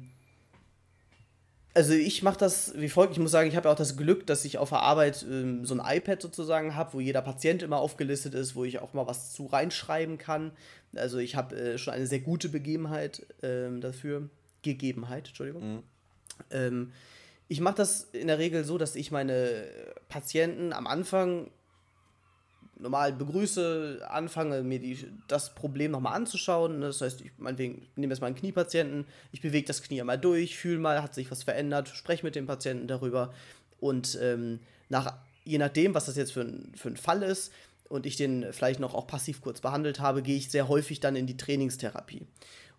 [1.78, 3.12] also ich mache das wie folgt.
[3.12, 5.64] Ich muss sagen, ich habe ja auch das Glück, dass ich auf der Arbeit ähm,
[5.64, 9.06] so ein iPad sozusagen habe, wo jeder Patient immer aufgelistet ist, wo ich auch mal
[9.06, 10.50] was zu reinschreiben kann.
[10.96, 14.28] Also ich habe äh, schon eine sehr gute Begebenheit ähm, dafür.
[14.62, 15.76] Gegebenheit, Entschuldigung.
[15.76, 15.82] Mhm.
[16.50, 16.92] Ähm,
[17.46, 19.62] ich mache das in der Regel so, dass ich meine
[20.08, 21.48] Patienten am Anfang
[22.78, 26.78] normal begrüße, anfange mir die, das Problem nochmal anzuschauen.
[26.78, 26.86] Ne?
[26.86, 30.78] Das heißt, ich nehme jetzt mal einen Kniepatienten, ich bewege das Knie einmal durch, fühle
[30.78, 33.32] mal, hat sich was verändert, spreche mit dem Patienten darüber
[33.80, 35.14] und ähm, nach,
[35.44, 37.52] je nachdem, was das jetzt für ein, für ein Fall ist
[37.88, 41.16] und ich den vielleicht noch auch passiv kurz behandelt habe, gehe ich sehr häufig dann
[41.16, 42.26] in die Trainingstherapie.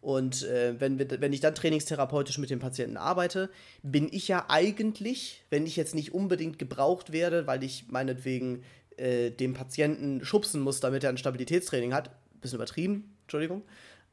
[0.02, 3.50] Und äh, wenn, wenn ich dann trainingstherapeutisch mit dem Patienten arbeite,
[3.84, 8.64] bin ich ja eigentlich, wenn ich jetzt nicht unbedingt gebraucht werde, weil ich meinetwegen
[9.00, 13.64] äh, dem Patienten schubsen muss, damit er ein Stabilitätstraining hat, bisschen übertrieben, Entschuldigung,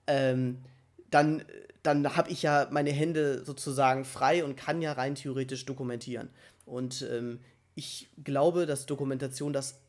[0.07, 0.59] ähm,
[1.11, 1.45] dann,
[1.83, 6.29] dann habe ich ja meine Hände sozusagen frei und kann ja rein theoretisch dokumentieren.
[6.65, 7.41] Und ähm,
[7.75, 9.81] ich glaube, dass Dokumentation das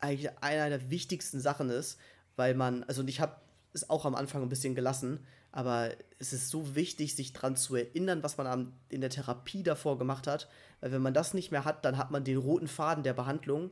[0.00, 1.98] eigentlich einer der wichtigsten Sachen ist,
[2.36, 3.36] weil man, also ich habe
[3.72, 7.74] es auch am Anfang ein bisschen gelassen, aber es ist so wichtig, sich daran zu
[7.74, 10.48] erinnern, was man in der Therapie davor gemacht hat,
[10.80, 13.70] weil wenn man das nicht mehr hat, dann hat man den roten Faden der Behandlung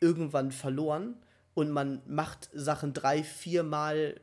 [0.00, 1.16] irgendwann verloren
[1.54, 4.20] und man macht Sachen drei, viermal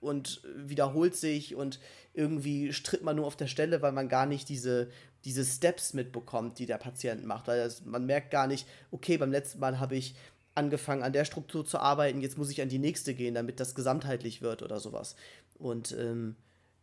[0.00, 1.78] und wiederholt sich und
[2.14, 4.90] irgendwie stritt man nur auf der Stelle, weil man gar nicht diese,
[5.24, 7.48] diese Steps mitbekommt, die der Patient macht.
[7.48, 10.14] Weil das, man merkt gar nicht, okay, beim letzten Mal habe ich
[10.54, 13.74] angefangen an der Struktur zu arbeiten, jetzt muss ich an die nächste gehen, damit das
[13.74, 15.14] gesamtheitlich wird oder sowas.
[15.58, 16.36] Und ähm,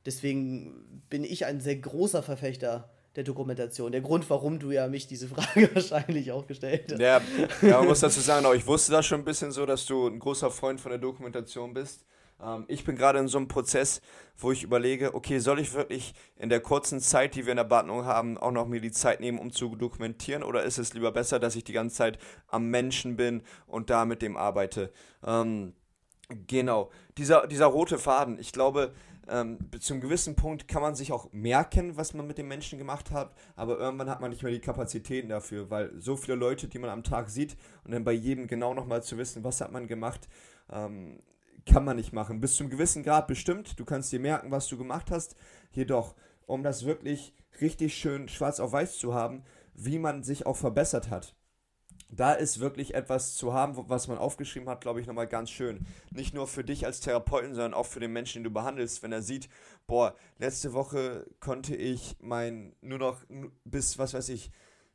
[0.06, 3.92] deswegen bin ich ein sehr großer Verfechter der Dokumentation.
[3.92, 7.02] Der Grund, warum du ja mich diese Frage wahrscheinlich auch gestellt hast.
[7.02, 7.20] Ja,
[7.64, 10.08] ja man muss dazu sagen, auch ich wusste das schon ein bisschen so, dass du
[10.08, 12.06] ein großer Freund von der Dokumentation bist.
[12.40, 14.02] Ähm, ich bin gerade in so einem Prozess,
[14.38, 17.64] wo ich überlege, okay, soll ich wirklich in der kurzen Zeit, die wir in der
[17.64, 20.44] Behandlung haben, auch noch mir die Zeit nehmen, um zu dokumentieren?
[20.44, 24.06] Oder ist es lieber besser, dass ich die ganze Zeit am Menschen bin und da
[24.06, 24.92] mit dem arbeite?
[25.26, 25.74] Ähm,
[26.46, 28.94] genau, dieser, dieser rote Faden, ich glaube,
[29.30, 33.12] ähm, zum gewissen Punkt kann man sich auch merken, was man mit den Menschen gemacht
[33.12, 36.80] hat, aber irgendwann hat man nicht mehr die Kapazitäten dafür, weil so viele Leute, die
[36.80, 39.88] man am Tag sieht und dann bei jedem genau nochmal zu wissen, was hat man
[39.88, 40.28] gemacht,
[40.72, 41.20] ähm,
[41.66, 42.40] kann man nicht machen.
[42.40, 43.80] Bis zum gewissen Grad bestimmt.
[43.80, 45.36] Du kannst dir merken, was du gemacht hast.
[45.72, 50.56] Jedoch, um das wirklich richtig schön schwarz auf weiß zu haben, wie man sich auch
[50.56, 51.36] verbessert hat.
[52.10, 55.86] Da ist wirklich etwas zu haben, was man aufgeschrieben hat, glaube ich, nochmal ganz schön.
[56.12, 59.12] Nicht nur für dich als Therapeuten, sondern auch für den Menschen, den du behandelst, wenn
[59.12, 59.50] er sieht,
[59.88, 63.22] boah, letzte Woche konnte ich mein nur noch
[63.66, 64.52] bis, was weiß ich,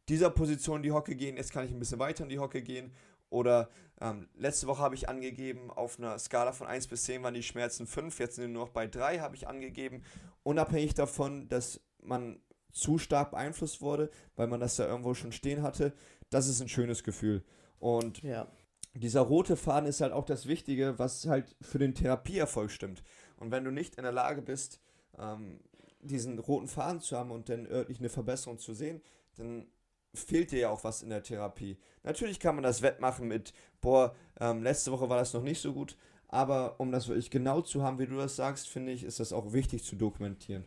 [0.08, 2.62] dieser Position in die Hocke gehen, jetzt kann ich ein bisschen weiter in die Hocke
[2.62, 2.92] gehen
[3.32, 3.70] oder
[4.00, 7.42] ähm, letzte Woche habe ich angegeben, auf einer Skala von 1 bis 10 waren die
[7.42, 10.02] Schmerzen 5, jetzt sind nur noch bei 3, habe ich angegeben.
[10.42, 12.40] Unabhängig davon, dass man
[12.72, 15.94] zu stark beeinflusst wurde, weil man das da irgendwo schon stehen hatte,
[16.32, 17.42] das ist ein schönes Gefühl.
[17.78, 18.46] Und ja.
[18.94, 23.02] dieser rote Faden ist halt auch das Wichtige, was halt für den Therapieerfolg stimmt.
[23.36, 24.80] Und wenn du nicht in der Lage bist,
[25.18, 25.60] ähm,
[26.00, 29.02] diesen roten Faden zu haben und dann örtlich eine Verbesserung zu sehen,
[29.36, 29.66] dann
[30.14, 31.78] fehlt dir ja auch was in der Therapie.
[32.02, 35.72] Natürlich kann man das wettmachen mit, boah, ähm, letzte Woche war das noch nicht so
[35.72, 35.96] gut,
[36.28, 39.32] aber um das wirklich genau zu haben, wie du das sagst, finde ich, ist das
[39.32, 40.64] auch wichtig zu dokumentieren.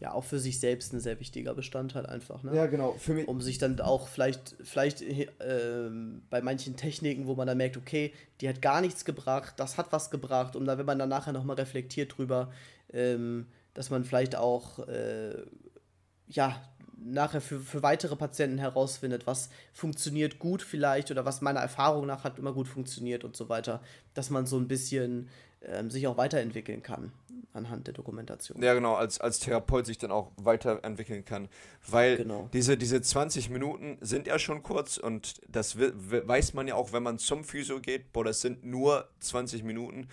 [0.00, 2.44] Ja, auch für sich selbst ein sehr wichtiger Bestandteil einfach.
[2.44, 2.54] Ne?
[2.54, 2.92] Ja, genau.
[2.92, 5.90] Für mich um sich dann auch vielleicht, vielleicht äh,
[6.30, 9.90] bei manchen Techniken, wo man dann merkt, okay, die hat gar nichts gebracht, das hat
[9.90, 12.52] was gebracht, und dann, wenn man dann nachher nochmal reflektiert drüber,
[12.92, 15.34] ähm, dass man vielleicht auch äh,
[16.28, 16.60] ja,
[16.96, 22.24] nachher für, für weitere Patienten herausfindet, was funktioniert gut vielleicht oder was meiner Erfahrung nach
[22.24, 23.82] hat immer gut funktioniert und so weiter,
[24.14, 25.28] dass man so ein bisschen
[25.62, 27.12] ähm, sich auch weiterentwickeln kann
[27.52, 28.62] anhand der Dokumentation.
[28.62, 31.48] Ja, genau, als, als Therapeut sich dann auch weiterentwickeln kann.
[31.86, 32.48] Weil genau.
[32.52, 37.02] diese, diese 20 Minuten sind ja schon kurz und das weiß man ja auch, wenn
[37.02, 40.08] man zum Physio geht, boah, das sind nur 20 Minuten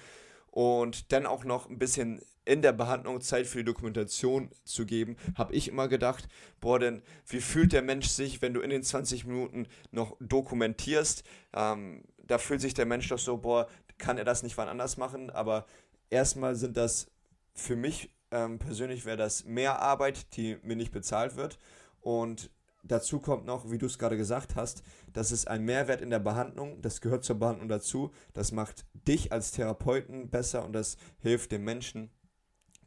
[0.51, 5.17] und dann auch noch ein bisschen in der Behandlung Zeit für die Dokumentation zu geben,
[5.35, 6.27] habe ich immer gedacht,
[6.61, 11.23] boah, denn wie fühlt der Mensch sich, wenn du in den 20 Minuten noch dokumentierst?
[11.53, 14.97] Ähm, da fühlt sich der Mensch doch so, boah, kann er das nicht wann anders
[14.97, 15.29] machen?
[15.29, 15.65] Aber
[16.09, 17.07] erstmal sind das
[17.55, 21.57] für mich ähm, persönlich wäre das mehr Arbeit, die mir nicht bezahlt wird.
[22.01, 22.51] Und
[22.83, 26.19] dazu kommt noch, wie du es gerade gesagt hast, das ist ein Mehrwert in der
[26.19, 31.51] Behandlung, das gehört zur Behandlung dazu, das macht dich als Therapeuten besser und das hilft
[31.51, 32.11] dem Menschen.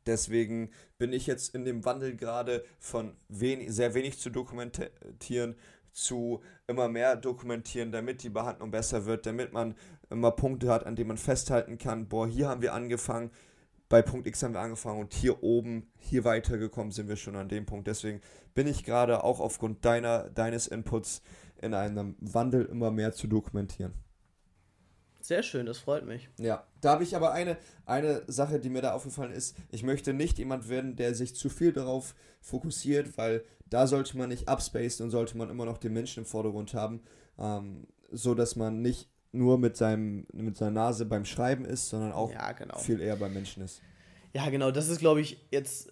[0.06, 5.56] Deswegen bin ich jetzt in dem Wandel gerade von wen sehr wenig zu dokumentieren
[5.98, 9.74] zu immer mehr dokumentieren, damit die Behandlung besser wird, damit man
[10.10, 13.30] immer Punkte hat, an denen man festhalten kann, boah, hier haben wir angefangen,
[13.88, 17.48] bei Punkt X haben wir angefangen und hier oben, hier weitergekommen sind wir schon an
[17.48, 17.86] dem Punkt.
[17.86, 18.20] Deswegen
[18.54, 21.22] bin ich gerade auch aufgrund deiner, deines Inputs
[21.60, 23.94] in einem Wandel immer mehr zu dokumentieren.
[25.20, 26.28] Sehr schön, das freut mich.
[26.38, 29.56] Ja, da habe ich aber eine, eine Sache, die mir da aufgefallen ist.
[29.70, 34.28] Ich möchte nicht jemand werden, der sich zu viel darauf fokussiert, weil da sollte man
[34.28, 37.02] nicht upspacen und sollte man immer noch den Menschen im Vordergrund haben,
[37.38, 42.12] ähm, so dass man nicht nur mit, seinem, mit seiner Nase beim Schreiben ist, sondern
[42.12, 42.78] auch ja, genau.
[42.78, 43.82] viel eher beim Menschen ist.
[44.34, 45.90] Ja, genau, das ist, glaube ich, jetzt,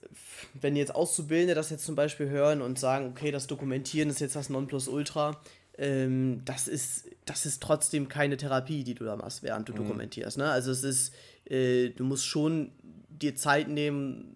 [0.60, 4.36] wenn jetzt Auszubildende das jetzt zum Beispiel hören und sagen, okay, das Dokumentieren ist jetzt
[4.36, 5.40] das Nonplusultra,
[5.78, 9.78] ähm, das, ist, das ist trotzdem keine Therapie, die du da machst, während du mhm.
[9.78, 10.38] dokumentierst.
[10.38, 10.50] Ne?
[10.50, 12.72] Also es ist, äh, du musst schon
[13.08, 14.35] dir Zeit nehmen,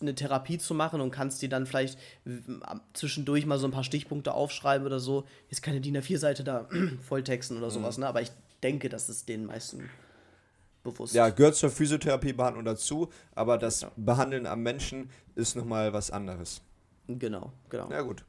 [0.00, 1.98] eine Therapie zu machen und kannst dir dann vielleicht
[2.92, 5.24] zwischendurch mal so ein paar Stichpunkte aufschreiben oder so.
[5.48, 6.68] Jetzt keine DIN A4-Seite da
[7.08, 8.02] volltexten oder sowas, mhm.
[8.02, 8.08] ne?
[8.08, 8.30] Aber ich
[8.62, 9.90] denke, dass es den meisten
[10.82, 11.14] bewusst.
[11.14, 13.92] Ja, gehört zur Physiotherapiebehandlung dazu, aber das ja.
[13.96, 16.62] Behandeln am Menschen ist nochmal was anderes.
[17.06, 17.90] Genau, genau.
[17.90, 18.24] Ja, gut.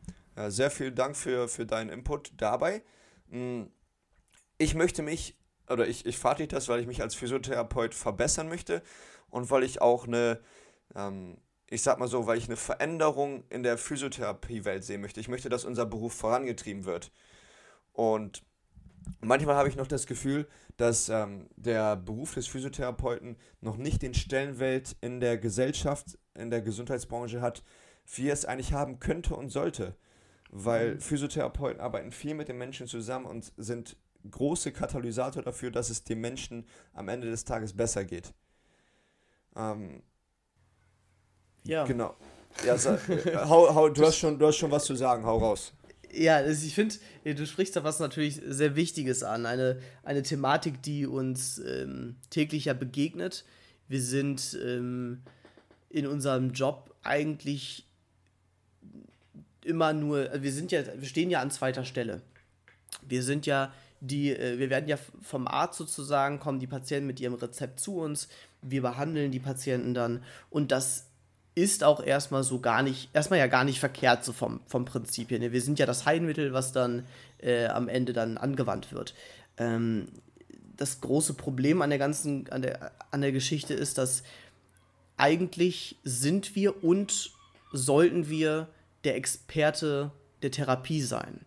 [0.48, 2.82] Sehr vielen Dank für, für deinen Input dabei.
[3.30, 3.70] Hm,
[4.58, 5.38] ich möchte mich,
[5.70, 8.82] oder ich, ich frage dich das, weil ich mich als Physiotherapeut verbessern möchte
[9.30, 10.40] und weil ich auch eine,
[10.96, 11.38] ähm,
[11.72, 15.22] ich sag mal so, weil ich eine Veränderung in der Physiotherapiewelt sehen möchte.
[15.22, 17.12] Ich möchte, dass unser Beruf vorangetrieben wird.
[17.94, 18.44] Und
[19.22, 24.14] manchmal habe ich noch das Gefühl, dass ähm, der Beruf des Physiotherapeuten noch nicht den
[24.14, 27.64] Stellenwert in der Gesellschaft, in der Gesundheitsbranche hat,
[28.16, 29.96] wie er es eigentlich haben könnte und sollte.
[30.50, 31.00] Weil mhm.
[31.00, 33.96] Physiotherapeuten arbeiten viel mit den Menschen zusammen und sind
[34.30, 38.34] große Katalysator dafür, dass es dem Menschen am Ende des Tages besser geht.
[39.56, 40.04] Ähm,
[41.64, 41.86] ja.
[41.86, 42.16] Genau.
[42.66, 42.98] Ja, so, äh,
[43.36, 45.74] hau, hau, du, hast schon, du hast schon was zu sagen, hau raus.
[46.14, 49.46] Ja, also ich finde, du sprichst da was natürlich sehr Wichtiges an.
[49.46, 53.46] Eine, eine Thematik, die uns ähm, täglich ja begegnet.
[53.88, 55.22] Wir sind ähm,
[55.90, 57.88] in unserem Job eigentlich
[59.64, 62.22] immer nur, also wir sind ja, wir stehen ja an zweiter Stelle.
[63.08, 67.20] Wir sind ja die, äh, wir werden ja vom Arzt sozusagen, kommen die Patienten mit
[67.20, 68.28] ihrem Rezept zu uns,
[68.62, 71.08] wir behandeln die Patienten dann und das
[71.54, 75.32] ist auch erstmal so gar nicht, erstmal ja gar nicht verkehrt so vom, vom Prinzip
[75.32, 75.40] her.
[75.40, 75.52] Ne?
[75.52, 77.06] Wir sind ja das Heilmittel, was dann
[77.40, 79.14] äh, am Ende dann angewandt wird.
[79.58, 80.08] Ähm,
[80.78, 84.24] das große Problem an der ganzen, an der, an der Geschichte ist, dass
[85.18, 87.32] eigentlich sind wir und
[87.72, 88.68] sollten wir
[89.04, 90.12] der Experte
[90.42, 91.42] der Therapie sein.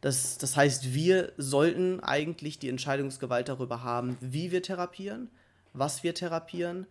[0.00, 5.28] Das, das heißt, wir sollten eigentlich die Entscheidungsgewalt darüber haben, wie wir therapieren,
[5.74, 6.86] was wir therapieren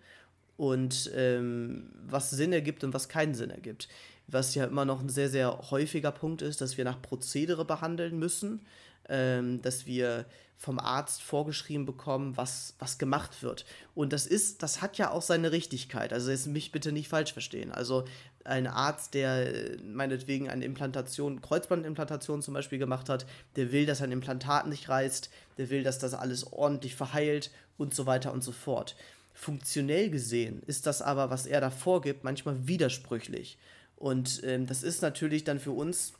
[0.60, 3.88] und ähm, was Sinn ergibt und was keinen Sinn ergibt.
[4.28, 8.20] Was ja immer noch ein sehr, sehr häufiger Punkt ist, dass wir nach Prozedere behandeln
[8.20, 8.60] müssen,
[9.08, 10.26] ähm, dass wir
[10.58, 13.64] vom Arzt vorgeschrieben bekommen, was, was gemacht wird.
[13.96, 16.12] Und das ist, das hat ja auch seine Richtigkeit.
[16.12, 17.72] Also jetzt mich bitte nicht falsch verstehen.
[17.72, 18.04] Also
[18.44, 24.02] ein Arzt, der äh, meinetwegen eine Implantation, Kreuzbandimplantation zum Beispiel gemacht hat, der will, dass
[24.02, 28.44] ein Implantat nicht reißt, der will, dass das alles ordentlich verheilt und so weiter und
[28.44, 28.98] so fort.
[29.40, 33.58] Funktionell gesehen ist das aber, was er da vorgibt, manchmal widersprüchlich.
[33.96, 36.12] Und ähm, das ist natürlich dann für uns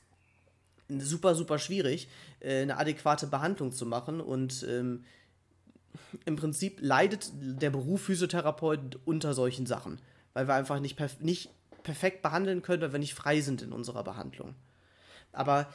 [0.88, 2.08] super, super schwierig,
[2.40, 4.22] äh, eine adäquate Behandlung zu machen.
[4.22, 5.04] Und ähm,
[6.24, 10.00] im Prinzip leidet der Beruf Physiotherapeut unter solchen Sachen,
[10.32, 11.50] weil wir einfach nicht, perf nicht
[11.84, 14.56] perfekt behandeln können, weil wir nicht frei sind in unserer Behandlung.
[15.34, 15.68] Aber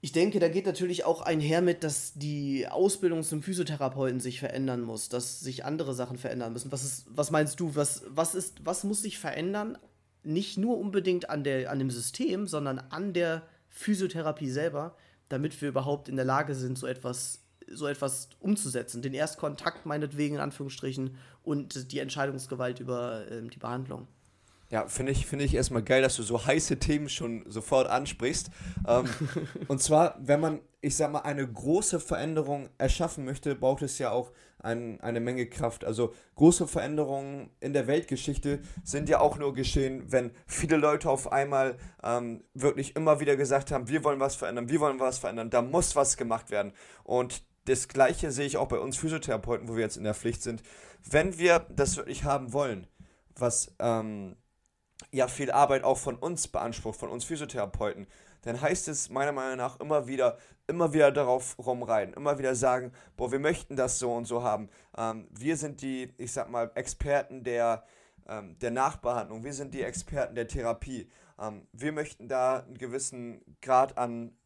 [0.00, 4.82] ich denke, da geht natürlich auch einher mit, dass die Ausbildung zum Physiotherapeuten sich verändern
[4.82, 6.70] muss, dass sich andere Sachen verändern müssen.
[6.70, 9.76] Was, ist, was meinst du, was, was, ist, was muss sich verändern?
[10.22, 14.96] Nicht nur unbedingt an, der, an dem System, sondern an der Physiotherapie selber,
[15.28, 19.02] damit wir überhaupt in der Lage sind, so etwas, so etwas umzusetzen.
[19.02, 24.06] Den Erstkontakt meinetwegen in Anführungsstrichen und die Entscheidungsgewalt über ähm, die Behandlung.
[24.70, 28.50] Ja, finde ich, find ich erstmal geil, dass du so heiße Themen schon sofort ansprichst.
[28.86, 29.06] Ähm,
[29.68, 34.10] und zwar, wenn man, ich sag mal, eine große Veränderung erschaffen möchte, braucht es ja
[34.10, 35.86] auch ein, eine Menge Kraft.
[35.86, 41.32] Also große Veränderungen in der Weltgeschichte sind ja auch nur geschehen, wenn viele Leute auf
[41.32, 45.48] einmal ähm, wirklich immer wieder gesagt haben, wir wollen was verändern, wir wollen was verändern,
[45.48, 46.72] da muss was gemacht werden.
[47.04, 50.42] Und das Gleiche sehe ich auch bei uns Physiotherapeuten, wo wir jetzt in der Pflicht
[50.42, 50.62] sind.
[51.08, 52.86] Wenn wir das wirklich haben wollen,
[53.34, 54.36] was ähm,
[55.12, 58.06] ja viel Arbeit auch von uns beansprucht, von uns Physiotherapeuten,
[58.42, 62.92] dann heißt es meiner Meinung nach immer wieder, immer wieder darauf rumreiten, immer wieder sagen,
[63.16, 64.68] boah, wir möchten das so und so haben.
[64.96, 67.84] Ähm, wir sind die, ich sag mal, Experten der,
[68.26, 71.10] ähm, der Nachbehandlung, wir sind die Experten der Therapie.
[71.38, 74.36] Ähm, wir möchten da einen gewissen Grad an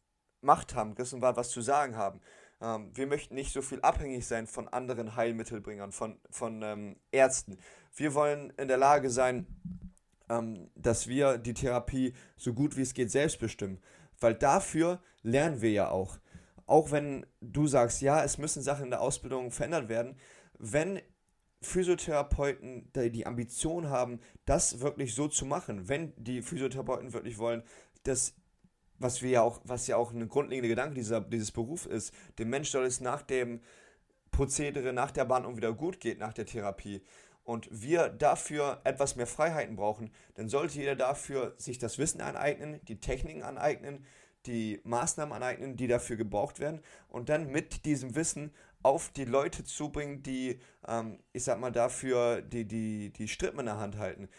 [0.41, 2.19] Macht haben, gewissen Grad was zu sagen haben.
[2.61, 7.57] Ähm, wir möchten nicht so viel abhängig sein von anderen Heilmittelbringern, von, von ähm, Ärzten.
[7.95, 9.47] Wir wollen in der Lage sein,
[10.39, 13.79] ähm, dass wir die Therapie so gut wie es geht selbst bestimmen.
[14.19, 16.17] Weil dafür lernen wir ja auch.
[16.65, 20.15] Auch wenn du sagst, ja, es müssen Sachen in der Ausbildung verändert werden,
[20.57, 21.01] wenn
[21.61, 27.63] Physiotherapeuten die Ambition haben, das wirklich so zu machen, wenn die Physiotherapeuten wirklich wollen,
[28.03, 28.35] dass
[28.99, 32.49] was wir ja auch, was ja auch ein grundlegender Gedanke dieser, dieses Berufs ist, dem
[32.49, 33.61] Mensch soll es nach dem
[34.31, 37.01] Prozedere, nach der Behandlung wieder gut geht, nach der Therapie
[37.43, 42.79] und wir dafür etwas mehr Freiheiten brauchen, dann sollte jeder dafür sich das Wissen aneignen,
[42.87, 44.05] die Techniken aneignen,
[44.45, 49.63] die Maßnahmen aneignen, die dafür gebraucht werden und dann mit diesem Wissen auf die Leute
[49.63, 54.29] zubringen, die, ähm, ich sag mal, dafür die, die, die Strippen in der Hand halten.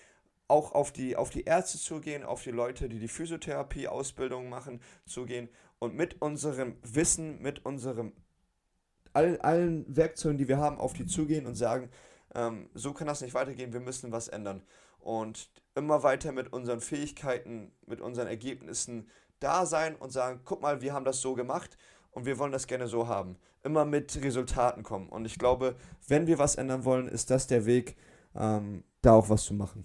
[0.46, 5.48] Auch auf die, auf die Ärzte zugehen, auf die Leute, die die Physiotherapie-Ausbildung machen, zugehen
[5.78, 8.12] und mit unserem Wissen, mit unserem
[9.14, 11.88] all, allen Werkzeugen, die wir haben, auf die zugehen und sagen,
[12.34, 14.62] ähm, so kann das nicht weitergehen, wir müssen was ändern.
[14.98, 19.08] Und immer weiter mit unseren Fähigkeiten, mit unseren Ergebnissen
[19.40, 21.76] da sein und sagen, guck mal, wir haben das so gemacht
[22.10, 23.36] und wir wollen das gerne so haben.
[23.62, 25.08] Immer mit Resultaten kommen.
[25.08, 27.96] Und ich glaube, wenn wir was ändern wollen, ist das der Weg,
[28.34, 29.84] ähm, da auch was zu machen.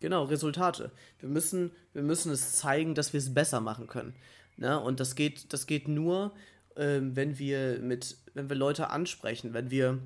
[0.00, 0.92] Genau, Resultate.
[1.18, 4.14] Wir müssen, wir müssen es zeigen, dass wir es besser machen können.
[4.56, 4.78] Ne?
[4.80, 6.32] Und das geht, das geht nur,
[6.76, 9.98] ähm, wenn wir mit, wenn wir Leute ansprechen, wenn wir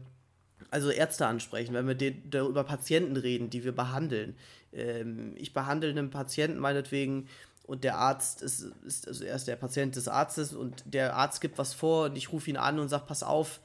[0.71, 4.37] also Ärzte ansprechen, wenn wir de, de über Patienten reden, die wir behandeln.
[4.73, 7.29] Ähm, ich behandle einen Patienten meinetwegen
[7.65, 11.59] und der Arzt ist, ist, also er der Patient des Arztes und der Arzt gibt
[11.59, 13.61] was vor und ich rufe ihn an und sage, pass auf,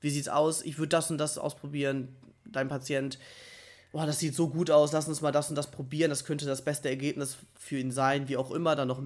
[0.00, 0.62] wie sieht's aus?
[0.62, 2.14] Ich würde das und das ausprobieren,
[2.44, 3.18] dein Patient.
[3.92, 6.46] Boah, das sieht so gut aus, lass uns mal das und das probieren, das könnte
[6.46, 9.02] das beste Ergebnis für ihn sein, wie auch immer, dann noch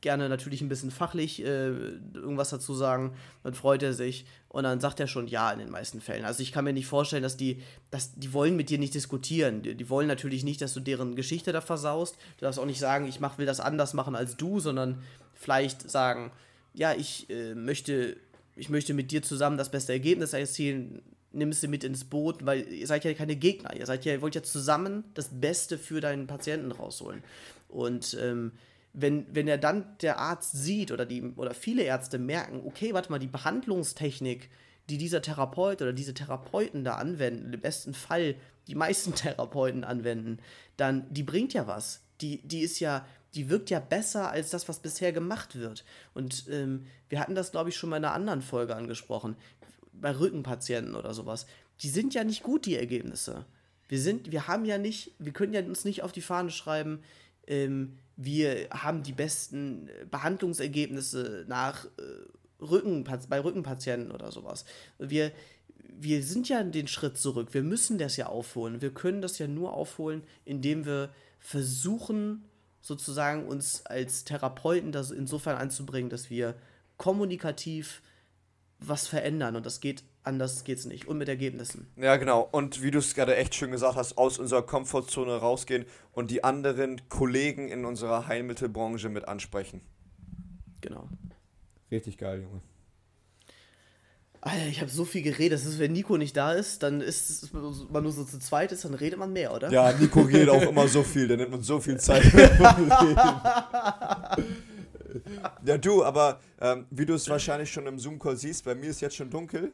[0.00, 1.68] gerne natürlich ein bisschen fachlich äh,
[2.14, 5.70] irgendwas dazu sagen, dann freut er sich und dann sagt er schon ja in den
[5.70, 6.24] meisten Fällen.
[6.24, 9.62] Also ich kann mir nicht vorstellen, dass die, dass die wollen mit dir nicht diskutieren.
[9.62, 12.16] Die, die wollen natürlich nicht, dass du deren Geschichte da versaust.
[12.38, 15.02] Du darfst auch nicht sagen, ich mach, will das anders machen als du, sondern
[15.34, 16.30] vielleicht sagen,
[16.74, 18.16] ja, ich äh, möchte,
[18.54, 22.66] ich möchte mit dir zusammen das beste Ergebnis erzielen, nimmst du mit ins Boot, weil
[22.72, 26.00] ihr seid ja keine Gegner, ihr seid ja, ihr wollt ja zusammen das Beste für
[26.00, 27.22] deinen Patienten rausholen.
[27.68, 28.52] Und ähm,
[29.00, 33.10] wenn, wenn er dann der Arzt sieht oder, die, oder viele Ärzte merken, okay, warte
[33.10, 34.50] mal, die Behandlungstechnik,
[34.90, 38.34] die dieser Therapeut oder diese Therapeuten da anwenden, im besten Fall
[38.66, 40.38] die meisten Therapeuten anwenden,
[40.76, 42.02] dann die bringt ja was.
[42.20, 45.84] Die, die ist ja, die wirkt ja besser als das, was bisher gemacht wird.
[46.14, 49.36] Und ähm, wir hatten das, glaube ich, schon mal in einer anderen Folge angesprochen,
[49.92, 51.46] bei Rückenpatienten oder sowas.
[51.82, 53.44] Die sind ja nicht gut, die Ergebnisse.
[53.86, 57.00] Wir sind, wir haben ja nicht, wir können ja uns nicht auf die Fahne schreiben,
[57.46, 64.64] ähm, wir haben die besten Behandlungsergebnisse nach äh, Rücken, bei Rückenpatienten oder sowas.
[64.98, 65.30] Wir,
[66.00, 67.54] wir sind ja den Schritt zurück.
[67.54, 68.82] Wir müssen das ja aufholen.
[68.82, 72.44] Wir können das ja nur aufholen, indem wir versuchen,
[72.80, 76.56] sozusagen uns als Therapeuten das insofern anzubringen, dass wir
[76.96, 78.02] kommunikativ
[78.78, 79.56] was verändern.
[79.56, 81.08] Und das geht anders geht's nicht.
[81.08, 81.88] Und mit Ergebnissen.
[81.96, 82.48] Ja, genau.
[82.52, 86.44] Und wie du es gerade echt schön gesagt hast, aus unserer Komfortzone rausgehen und die
[86.44, 89.80] anderen Kollegen in unserer Heilmittelbranche mit ansprechen.
[90.80, 91.08] Genau.
[91.90, 92.60] Richtig geil, Junge.
[94.40, 95.58] Alter, ich habe so viel geredet.
[95.58, 98.84] Das ist, wenn Nico nicht da ist, dann ist man nur so zu zweit ist,
[98.84, 99.70] dann redet man mehr, oder?
[99.70, 102.22] Ja, Nico redet auch immer so viel, der nimmt uns so viel Zeit.
[105.64, 109.00] ja, du, aber ähm, wie du es wahrscheinlich schon im Zoom-Call siehst, bei mir ist
[109.00, 109.72] jetzt schon dunkel.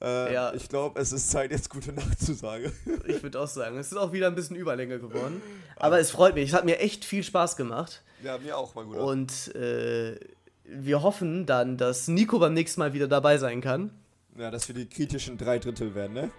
[0.00, 0.52] Äh, ja.
[0.52, 2.72] Ich glaube, es ist Zeit, jetzt gute Nacht zu sagen.
[3.06, 5.40] Ich würde auch sagen, es ist auch wieder ein bisschen Überlänge geworden.
[5.76, 6.50] Aber es freut mich.
[6.50, 8.02] Es hat mir echt viel Spaß gemacht.
[8.22, 8.96] Ja, mir auch, mal gut.
[8.96, 10.18] Und äh,
[10.64, 13.90] wir hoffen dann, dass Nico beim nächsten Mal wieder dabei sein kann.
[14.36, 16.30] Ja, dass wir die kritischen drei Drittel werden, ne?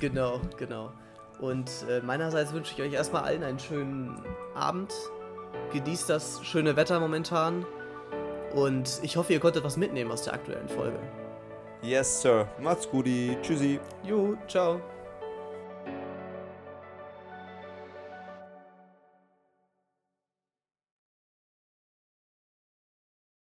[0.00, 0.92] Genau, genau.
[1.40, 4.20] Und äh, meinerseits wünsche ich euch erstmal allen einen schönen
[4.54, 4.92] Abend.
[5.72, 7.66] Genießt das schöne Wetter momentan.
[8.54, 10.98] Und ich hoffe, ihr konntet was mitnehmen aus der aktuellen Folge.
[11.82, 12.48] Yes, Sir.
[12.60, 13.06] Macht's gut.
[13.42, 13.78] Tschüssi.
[14.02, 14.80] Jo, ciao.